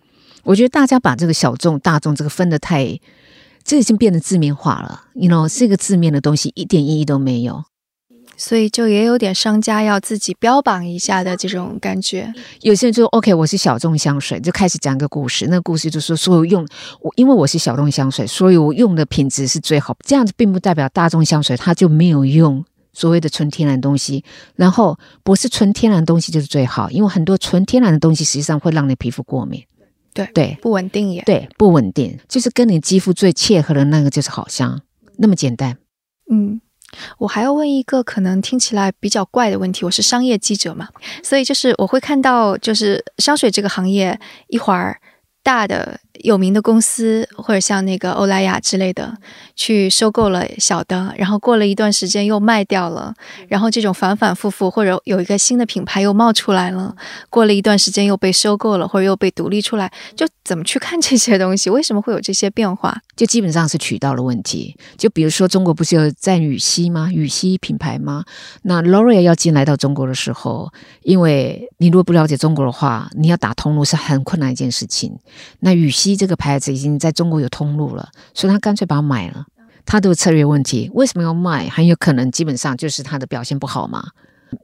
[0.46, 3.00] 我觉得大家把这个小众、大众这个分的太。
[3.63, 7.63] 这已经变得字面化了，you know，这个字面的东西一点意义都没有，
[8.36, 12.34] 所以就也有点商家要自己标榜一下的这种感觉。
[12.62, 15.45] 有些人就 OK，我是小众香水，就开始讲个故事。
[15.47, 16.67] 那个故事就是说，所有用
[17.02, 19.95] 我，因为我是小众香水，所以我用的品质是最好。
[20.06, 24.23] 这样子并不代表大众香水它就没有用所谓的纯天然东西。
[24.56, 29.63] 然后不是纯天然东西就是最好，因为很多纯天然的东西实际上会让你皮肤过敏。
[30.13, 34.82] 对对，不稳定也对，不稳定，就是跟你肌肤最切合的那个就是好香，
[35.17, 35.78] 那么简单。
[36.32, 36.62] 嗯，
[37.19, 40.89] 我还要问一个可能听起来比较怪的问题，我是商业记者嘛，
[41.23, 44.99] 所以就是我会看到，就是香水这个行业一会儿。
[45.44, 49.18] 大的有名的公司，或者像那个欧莱雅之类的，
[49.56, 53.14] 去收购了小的，然后过了一段时间又卖掉了，
[53.50, 56.96] 然后这种反反复复，或者有一个新的品牌又冒出来了，
[57.30, 61.70] 过了一段时间又被收购了，或者又被独立出来，就怎么去看这些东西？
[61.70, 62.98] 为什么会有这些变化？
[63.16, 64.76] 就基本上是渠道的问题。
[64.98, 67.10] 就比如说中国不是有赞羽西吗？
[67.12, 68.24] 羽西品牌吗？
[68.62, 75.14] 那 L'Oreal 要进来到中国的时候，因为你如果不了解中国的话，你要打通路是很困难一件事情。
[75.60, 79.46] 那羽西这个牌子已经在中国有通路了，所以他干脆把它买了。
[79.86, 81.67] 他的策略问题，为什么要卖？
[81.69, 84.04] 很有可能基本上就是他的表现不好嘛。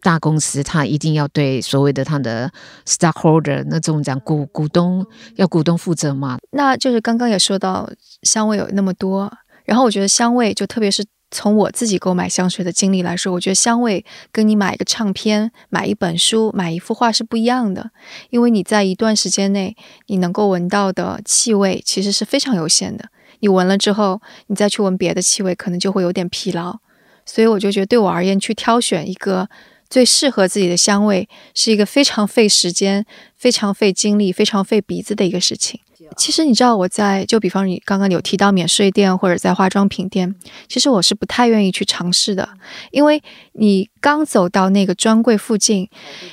[0.02, 2.52] 大公司他一定要对所谓的他的
[2.86, 5.06] stockholder 那种讲股股东
[5.36, 6.38] 要股东负责嘛。
[6.52, 7.90] 那就是刚刚也说到
[8.24, 9.32] 香味有那么多，
[9.66, 11.06] 然后我觉得香味就特别是。
[11.32, 17.92] 从我自己购买香水的经历来说，我觉得香味跟你买一个唱片、买一本书、买一幅画是不一样的，
[18.30, 19.76] 因为你在一段时间内
[20.08, 23.10] 你能够闻到的气味其实是非常有限的。
[23.42, 26.80] 你闻了之后，你再去闻别的气味，可能就会有点疲劳。
[27.26, 29.48] 所以我就觉得，对我而言，去挑选一个
[29.90, 33.06] 最适合自己的香味，是一个非常费时间、
[33.38, 35.80] 非常费精力、非常费鼻子的一个事情。
[36.18, 40.36] 其实你知道我在就比方你刚刚有提到免税店或者在化妆品店，
[40.68, 42.50] 其实我是不太愿意去尝试的，
[42.92, 45.90] 因为你刚走到那个专柜附近，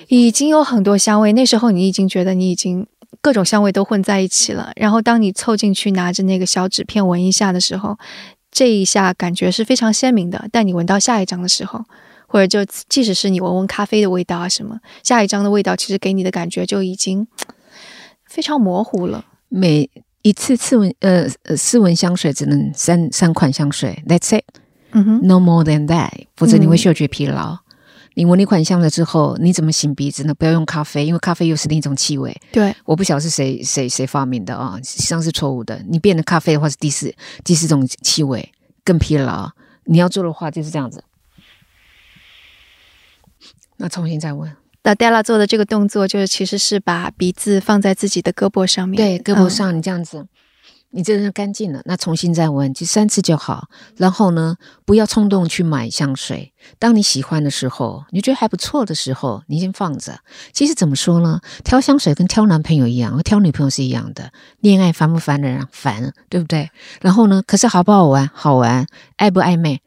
[0.08, 2.86] 已经有很多香味，那时候你已经觉得你已经
[3.20, 4.72] 各种香味都混在一起了。
[4.76, 7.96] 然后当你凑进去拿着那个小纸片闻一下的时候，
[8.50, 10.48] 这一下感觉是非常鲜明的。
[10.50, 11.84] 但你闻到下一张的时候，
[12.26, 17.26] 或者就即使是你闻闻咖啡的味道啊什么，下一张的味道其实给你的感觉就已经
[18.26, 19.24] 非常模糊了。
[19.48, 19.88] 每
[20.22, 24.44] 一次次闻呃呃试闻香水只能三三款香水，That's it，
[24.90, 27.58] 嗯哼，No more than that，否则你会嗅觉疲劳。
[28.14, 30.34] 你闻一款香水之后，你怎么擤鼻子呢？
[30.34, 32.34] 不要用咖啡，因为咖啡又是另一种气味。
[32.50, 35.84] 对，我不晓得是谁谁谁发明的啊，实际上是错误的。
[35.86, 39.50] 你变了咖啡的话是第四第四种气味，更疲劳。
[39.84, 41.04] 你要做的话就是这样子。
[43.76, 44.50] 那重新再问。
[44.86, 48.96] 那 Della 做的这个动作，就是其实是把鼻子放在自己的胳膊上面。
[48.96, 50.28] 对，胳膊上你这样子，
[50.90, 51.82] 你这是干净了。
[51.86, 53.66] 那重新再闻，就三次就好。
[53.96, 56.52] 然后呢，不要冲动去买香水。
[56.78, 60.20] 当你喜欢的时候，你觉得还不错的时候，你先放着。
[60.52, 61.40] 其实怎么说呢？
[61.64, 64.30] 挑香水跟挑男朋友一样，挑女朋友是一样的。
[64.60, 66.70] 恋爱烦不烦的人烦，对不对？
[67.00, 68.30] 然后呢，可是好不好玩？
[68.32, 68.86] 好玩，
[69.18, 69.80] 暧不暧昧？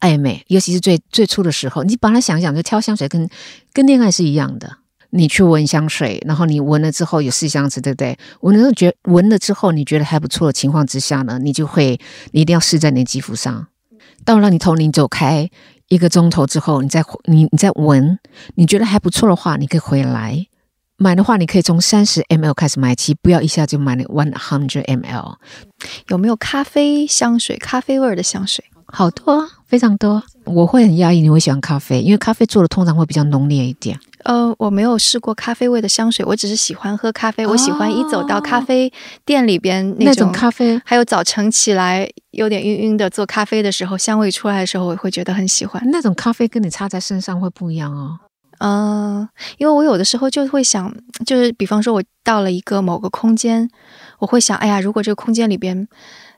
[0.00, 3.28] 暧昧，尤其是最最初的时候，你把它想想，就挑香水跟
[3.72, 4.78] 跟恋爱是一样的。
[5.10, 8.18] 你去闻香水，然后你闻了之后有试香子，对不对？
[8.40, 11.98] 闻了觉闻了之后你觉得还不错的情况之下呢，你就会
[12.32, 13.68] 你一定要试在你的肌肤上。
[14.24, 15.48] 到了你从你走开
[15.88, 18.18] 一个钟头之后，你再你你再闻，
[18.56, 20.46] 你觉得还不错的话，你可以回来
[20.98, 25.36] 买的话，你可以从三十 ml 开始买起，不要一下就买那 one hundred ml。
[26.08, 28.64] 有没有咖啡香水、咖啡味儿的香水？
[28.86, 30.22] 好多，非常多。
[30.44, 33.98] 我会很压抑，你会喜欢咖啡，因为咖啡做的通常会比较浓烈一点。
[34.24, 37.46] 呃，我没有试过咖啡味的香水，我只是喜欢喝咖啡。
[37.46, 38.92] 我喜欢一走到咖啡
[39.24, 45.80] 店里边那种咖啡，还有早晨起来有点晕晕的做咖啡的时候，香味出来的时候，我会觉得很喜欢。
[45.92, 48.18] 那种咖啡跟你擦在身上会不一样哦。
[48.58, 50.92] 嗯，因为我有的时候就会想，
[51.26, 53.68] 就是比方说，我到了一个某个空间，
[54.18, 55.86] 我会想，哎呀，如果这个空间里边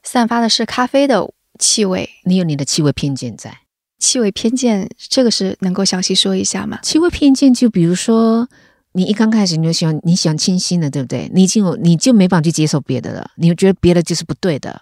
[0.03, 3.59] 散发的是咖啡的气味，你有你的气味偏见在。
[3.99, 6.79] 气味偏见，这个是能够详细说一下吗？
[6.85, 8.49] 气味偏见，就比如说，
[8.93, 11.29] 你一刚开始你就喜欢你喜欢清新的，对不对？
[11.35, 14.81] 你已经有你就没办法去接受别的了，你觉得别的就是不对的，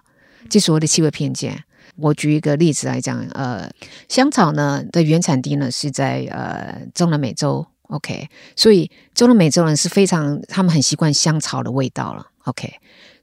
[0.50, 1.64] 就所谓的气味偏见。
[1.96, 3.70] 我举一个例子来讲，呃，
[4.06, 12.70] 香草呢的原产地呢是在呃中南美洲，OK，所以中南美洲人是非常他们很习惯香草的味道了，OK，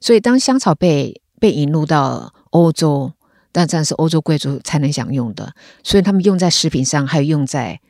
[0.00, 3.12] 所以当香草被被引入到欧洲。
[3.54, 7.80] 但这是欧洲贵族才能享用的，所以他们用在食品上，还有用在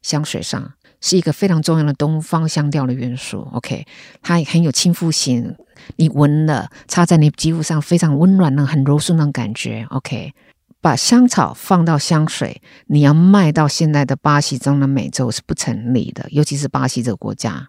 [0.00, 3.46] 香水上，是一个非常重要的东方香调的元素。
[3.52, 3.86] OK，
[4.22, 5.54] 它很有亲肤性，
[5.96, 9.86] 你闻了擦在你肌肤上，非常温暖的、很柔顺的感觉。
[9.90, 10.32] OK，
[10.80, 17.68] 把香草放到香水，你要卖到现在的巴西、中南美洲是不成立的，尤其是巴西这个国家，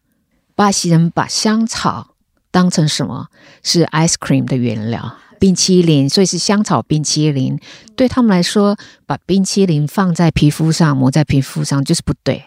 [0.55, 2.15] 巴西人把香草
[2.51, 3.27] 当成什么？
[3.61, 5.17] 是 ice cream 的原料。
[5.43, 7.59] 冰淇淋，所以是香草冰淇淋。
[7.97, 12.45] 对他们来说，把冰淇淋放在皮肤上，抹在皮肤上就是不对。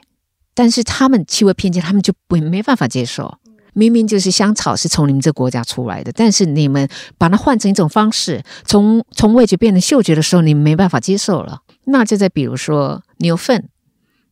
[0.55, 3.36] 但是他们气味偏见，他们就不没办法接受。
[3.74, 6.88] 明明就是香草是从你们这国家出来的，但是你们
[7.18, 11.61] 把它换成一种方式，从从味觉变成嗅觉的时候，你们没办法接受了。
[11.84, 13.68] 那就在比如说牛粪，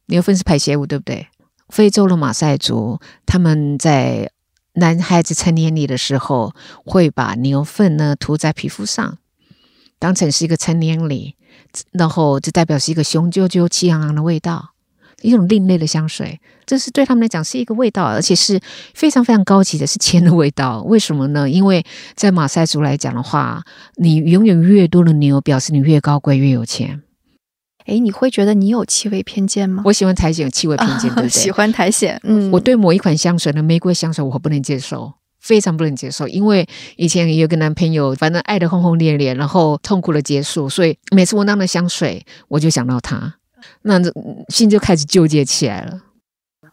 [0.07, 1.27] 牛粪是排泄物，对不对？
[1.69, 4.31] 非洲的马赛族他们在。
[4.75, 6.53] 男孩子成年礼的时候，
[6.85, 9.19] 会把牛粪呢涂在皮肤上，
[9.99, 11.37] 当成是一个成年礼，
[11.93, 14.71] 然后就代表是一个雄赳赳、气昂昂的味道，
[15.23, 16.41] 一种另类的香水。
[16.67, 18.59] 这是对他们来讲是一个味道，而且是
[18.95, 20.83] 非常非常高级的，是钱的味道。
[20.83, 21.49] 为什么呢？
[21.49, 23.63] 因为在马赛族来讲的话，
[23.97, 27.03] 你拥有越多的牛，表示你越高贵、越有钱。
[27.85, 29.83] 哎，你会觉得你有气味偏见吗？
[29.85, 31.29] 我喜欢苔藓，有气味偏见，对不对？
[31.29, 36.27] 喜欢苔藓，嗯，我对某一款香水的玫瑰香水，我不能接受，非常不能接受。
[36.27, 36.67] 因为
[36.97, 43.35] 以前有个男朋友，反正爱的轰轰烈烈，然后痛苦的结束，所以每次闻到那香水，我就想到他，
[43.83, 44.01] 那
[44.49, 46.01] 心就开始纠结起来了。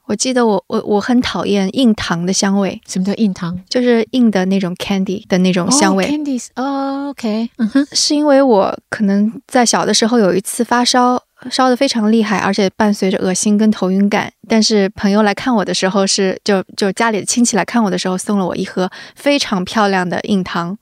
[0.05, 2.79] 我记得我我我很讨厌硬糖的香味。
[2.85, 3.57] 什么叫硬糖？
[3.69, 6.05] 就是硬的那种 candy 的那种香味。
[6.05, 14.31] candies，哦，OK，嗯哼，是因为我可能在小的时候有一次发烧，烧的非常厉害，而且伴随着恶心跟头晕感。
[14.49, 20.77] 但是朋友来看我的时候，是就就家里的亲戚来看我的时候，送了我一盒非常漂亮的硬糖。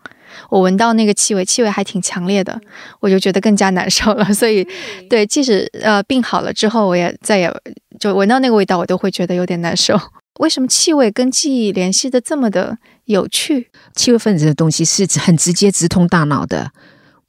[0.49, 2.59] 我闻到那个气味，气味还挺强烈的，
[2.99, 4.25] 我就觉得更加难受了。
[4.33, 4.67] 所以，
[5.09, 7.51] 对，即使呃病好了之后，我也再也
[7.99, 9.99] 就闻到那个味道，我都会觉得有点难受。
[10.39, 13.69] 为什么气味跟记忆联系的这么的有趣？
[13.95, 16.71] 气味分子的东西是很直接直通大脑的。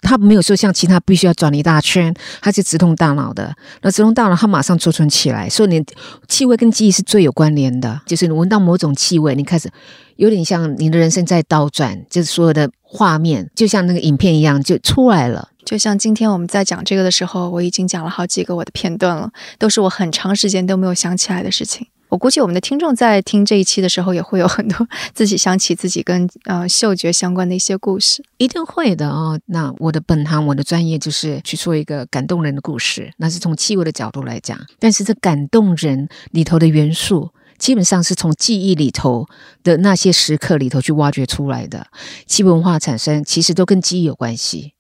[0.03, 3.55] 它没有说像其他必须要转一大圈，它是直通大脑的。
[3.83, 5.49] 那直通大脑，它马上储存起来。
[5.49, 5.85] 所以你
[6.29, 8.01] 气味跟记忆是最有关联的。
[8.07, 9.71] 就是你闻到某种气味，你开始
[10.17, 15.49] 有点像你的人生在倒转，就是所有的画面就像那个影片一样就出来了。
[15.65, 21.87] 就像今天我们在讲这个的时候，我已经讲了好几个我的片段了，都是我很长时间都没有想起来的事情。
[22.11, 29.41] 我估计我们的听众在听这一期的时候，也会有很多 自己想起自己跟呃嗅觉相关的一些故事，一定会的哦。
[29.47, 34.59] 那我的本行，我的专业就是去说一个感动人的故事，那是从气味的角度来讲。
[34.79, 39.27] 但是这感动人里头的元素，基本上是从记忆里头
[39.63, 41.87] 的那些时刻里头去挖掘出来的。
[42.27, 44.75] 气味文化产生，其实都跟记忆有关系。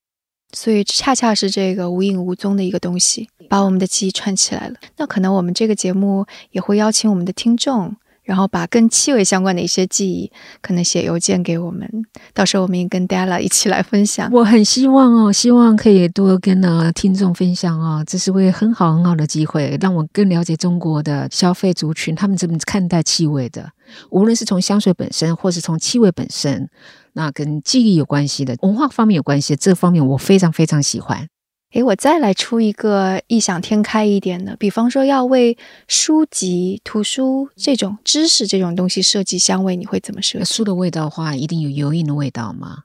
[0.52, 4.74] 所以恰恰是这个无影无踪的一个东西，把我们的记忆串起来了。
[4.96, 7.94] 那可能我们这个节目也会邀请我们的听众，
[8.24, 10.30] 然后把跟气味相关的一些记忆，
[10.60, 11.88] 可能写邮件给我们，
[12.34, 14.30] 到时候我们也跟 Della 一起来分享。
[14.32, 23.70] 我很希望哦，希望可以多跟呢听众分享哦，这是会很好很好的机会，让我更了解中国的消费族群，他们怎么看待气味的，
[24.10, 26.68] 无论是从香水本身，或是从气味本身。
[27.12, 31.28] 那跟记忆有关系的，文化方面有关系的这方面，我非常非常喜欢。
[31.72, 35.56] 诶，我再来出一个异想天开一点的，比方说要为
[35.86, 40.44] 书籍、图书这种知识这种东西设计香味，你会怎么设计？
[40.44, 42.84] 书的味道的话，一定有油印的味道吗？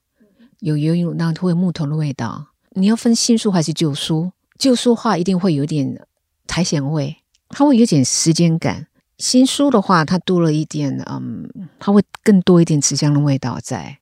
[0.60, 2.48] 有油印，那会有木头的味道。
[2.74, 4.32] 你要分新书还是旧书？
[4.60, 6.06] 旧书的话，一定会有点
[6.46, 7.18] 苔藓味，
[7.50, 8.88] 它会有点时间感。
[9.18, 11.50] 新书的话，它多了一点，嗯，
[11.80, 13.98] 它会更多一点纸香的味道在。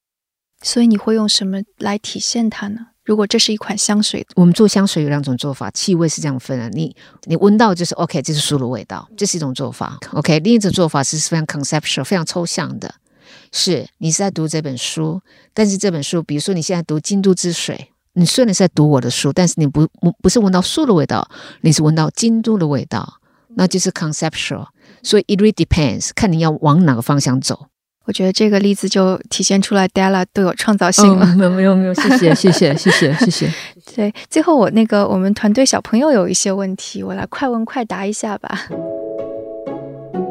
[0.63, 2.87] 所以你会用什么来体现它呢？
[3.05, 6.69] 如果这是一款香水，我们做香水有两种做法，气味是这样分的。
[6.69, 6.95] 你
[7.25, 9.99] 你闻到就是 OK，这是书的味道，这是一种做法。
[10.13, 12.95] OK，另一种做法是非常 conceptual，非常抽象的，
[13.51, 15.21] 是你是在读这本书，
[15.53, 17.75] 但是这本书，比如说你现在读《京都之水》，
[18.13, 23.15] 你虽然是在读我的书，但是你不不不是闻到书的味道，你是闻到京都的味道，
[23.55, 24.67] 那就是 conceptual。
[25.01, 27.67] 所以 it really depends，看你要往哪个方向走。
[28.05, 31.25] 我觉得这个例子就体现出来，Della 都有创造性了。
[31.37, 33.53] 没有没有没有，谢谢谢谢谢谢谢谢。
[33.95, 38.67] 对，最后我那个我们团队小朋友有一些问题，我来快问快答一下吧。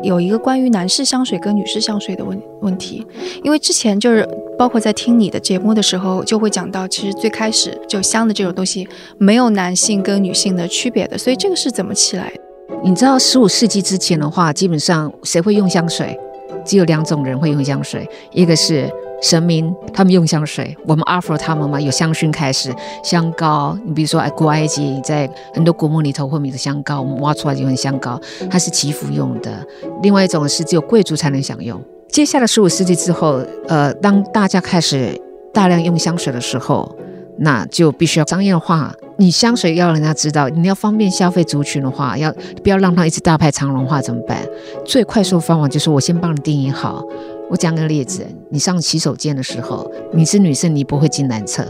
[0.02, 3.06] 有一个关于男士香水跟女士香水的问问题，
[3.44, 12.40] 因为之前就是包括在听你的节目的时候，就会讲到，其实最开始就香的这种东西没有男性跟女性的区别的，所以这个是怎么起来的？
[12.82, 16.18] 你知道十五世纪之前的话，基本上谁会用香水？
[16.64, 18.90] 只有两种人会用香水，一个是
[19.22, 20.76] 神明，他们用香水。
[20.86, 23.76] 我们阿佛他们嘛，有香薰开始，香膏。
[23.84, 29.64] 你比如说，古埃及在很多古墓里头会有的香膏，我们挖出来就用香膏，它是祈福用的。
[30.02, 31.80] 另外一种是只有贵族才能享用。
[32.08, 35.18] 接下来十五世纪之后，呃，当大家开始
[35.52, 36.94] 大量用香水的时候，
[37.38, 38.94] 那就必须要商业化。
[39.18, 44.38] 你香水要人家知道，你要方便消费族群的话，要不要让它一直大排长龙化怎么办？
[44.84, 47.04] 最快速的方法就是我先帮你定义好。
[47.50, 51.66] 我讲个例子，你上洗手间的时候，你是女生，你不会进男厕，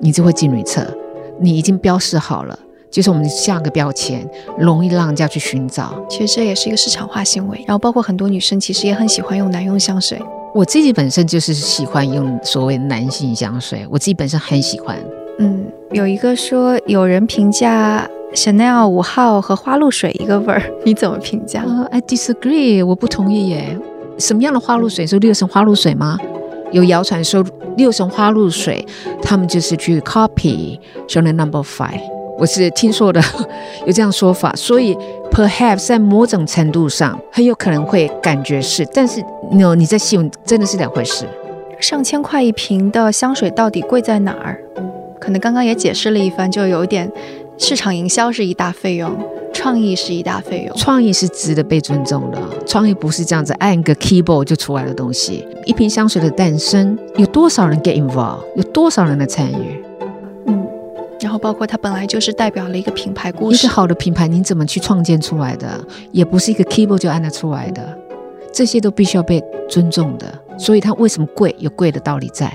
[0.00, 0.86] 你就会进女厕。
[1.38, 2.58] 你已经标示好了，
[2.90, 4.26] 就是我们下个标签，
[4.58, 5.94] 容易让人家去寻找。
[6.08, 7.62] 其实这也是一个市场化行为。
[7.68, 10.18] 然后包括很多女生其实也很喜欢用男用香水。
[10.56, 14.96] 我自己本身就是喜欢用所谓男性香水，我自己本身很喜欢。
[15.38, 23.78] 嗯，有一个说有人评价 Chanel 五号和花露水一个味儿，你怎么评价？I disagree，我不同意耶。
[24.18, 26.16] 什么样的花露水是六神花露水吗？
[26.72, 27.44] 有谣传说
[27.76, 28.82] 六神花露水，
[29.20, 32.00] 他们就是去 copy Chanel Number Five，
[32.38, 33.20] 我是听说的，
[33.86, 34.52] 有这样说法。
[34.54, 34.96] 所以
[35.30, 39.22] perhaps 在某种程度上很有可能会感觉是，但是
[39.52, 41.24] no，你在细闻真的是两回事。
[41.80, 44.60] 上千块一瓶的香水到底贵在哪儿？
[45.20, 47.10] 可能刚刚也解释了一番，就有一点
[47.58, 49.10] 市场营销是一大费用，
[49.52, 50.76] 创意是一大费用。
[50.76, 55.46] 创意是值得被尊重的，创意不是这样子按个 keyboard 就出来的东西。
[55.64, 59.82] 一瓶香水的诞生，有多少人 get involved，有多少人的参与？
[61.16, 63.66] 嗯，然后包括它本来就是代表了一个品牌故事。
[63.66, 65.68] 一个好的品牌，你怎么去创建出来的？
[66.12, 67.98] 也不是一个 keyboard 就按得出来的，
[68.52, 70.26] 这些都必须要被尊重的。
[70.58, 71.54] 所以它为什么贵？
[71.58, 72.52] 有贵的道理在。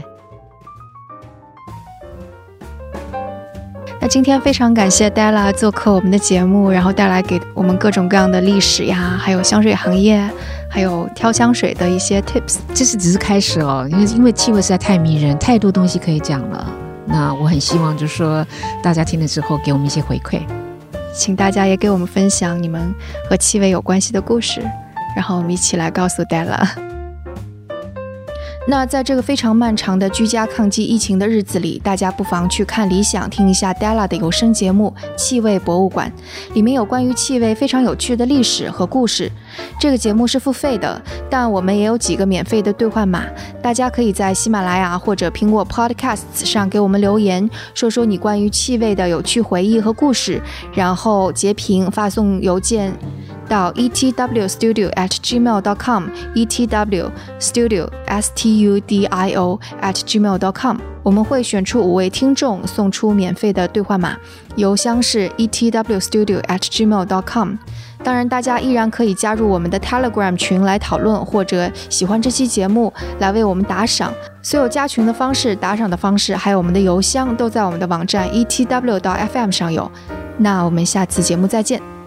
[4.03, 10.27] 那今天非常感谢 Della 做客我们的节目，然后带来给我们各种各样的历史呀，还有香水行业，
[10.67, 12.57] 还有挑香水的一些 tips。
[12.73, 16.67] 这是只是开始哦，因为因为气味实在太迷人，太多东西可以讲了。
[17.05, 18.45] 那我很希望就是说
[18.81, 20.41] 大家听了之后给我们一些回馈，
[21.13, 22.93] 请大家也给我们分享你们
[23.29, 24.61] 和气味有关系的故事，
[25.15, 26.90] 然后我们一起来告诉戴拉。
[28.67, 36.11] 那在这个非常漫长的居家抗击疫情的日子里，大家不妨去看理想，听一下 Della 的有声节目《气味博物馆》，
[36.53, 39.31] 里面有关于气味非常有趣的历史和故事。
[39.79, 43.25] 这个节目是付费的，但我们也有几个免费的兑换码，
[43.63, 50.39] 大家可以在喜马拉雅或者苹果 Podcasts 上给我们留言，说说你关于气味的有趣回忆和故事，
[50.73, 52.93] 然后截屏发送邮件。
[53.51, 60.39] 到 etwstudio at gmail dot com etw studio s t u d i o at gmail
[60.39, 64.15] dot com，我们会选出五位听众送出免费的兑换码，
[64.55, 67.55] 邮箱是 etw studio at gmail dot com。
[68.01, 74.13] 当然，大家依然可以加入我们的 Telegram 群来讨论，或者喜欢这期节目来为我们打赏。
[74.41, 79.91] 所有加群的方式、打赏的方式，还有我们的邮箱，都在我们的网站 etw 到 fm 上有。
[80.37, 82.00] 那我们下次节目再见。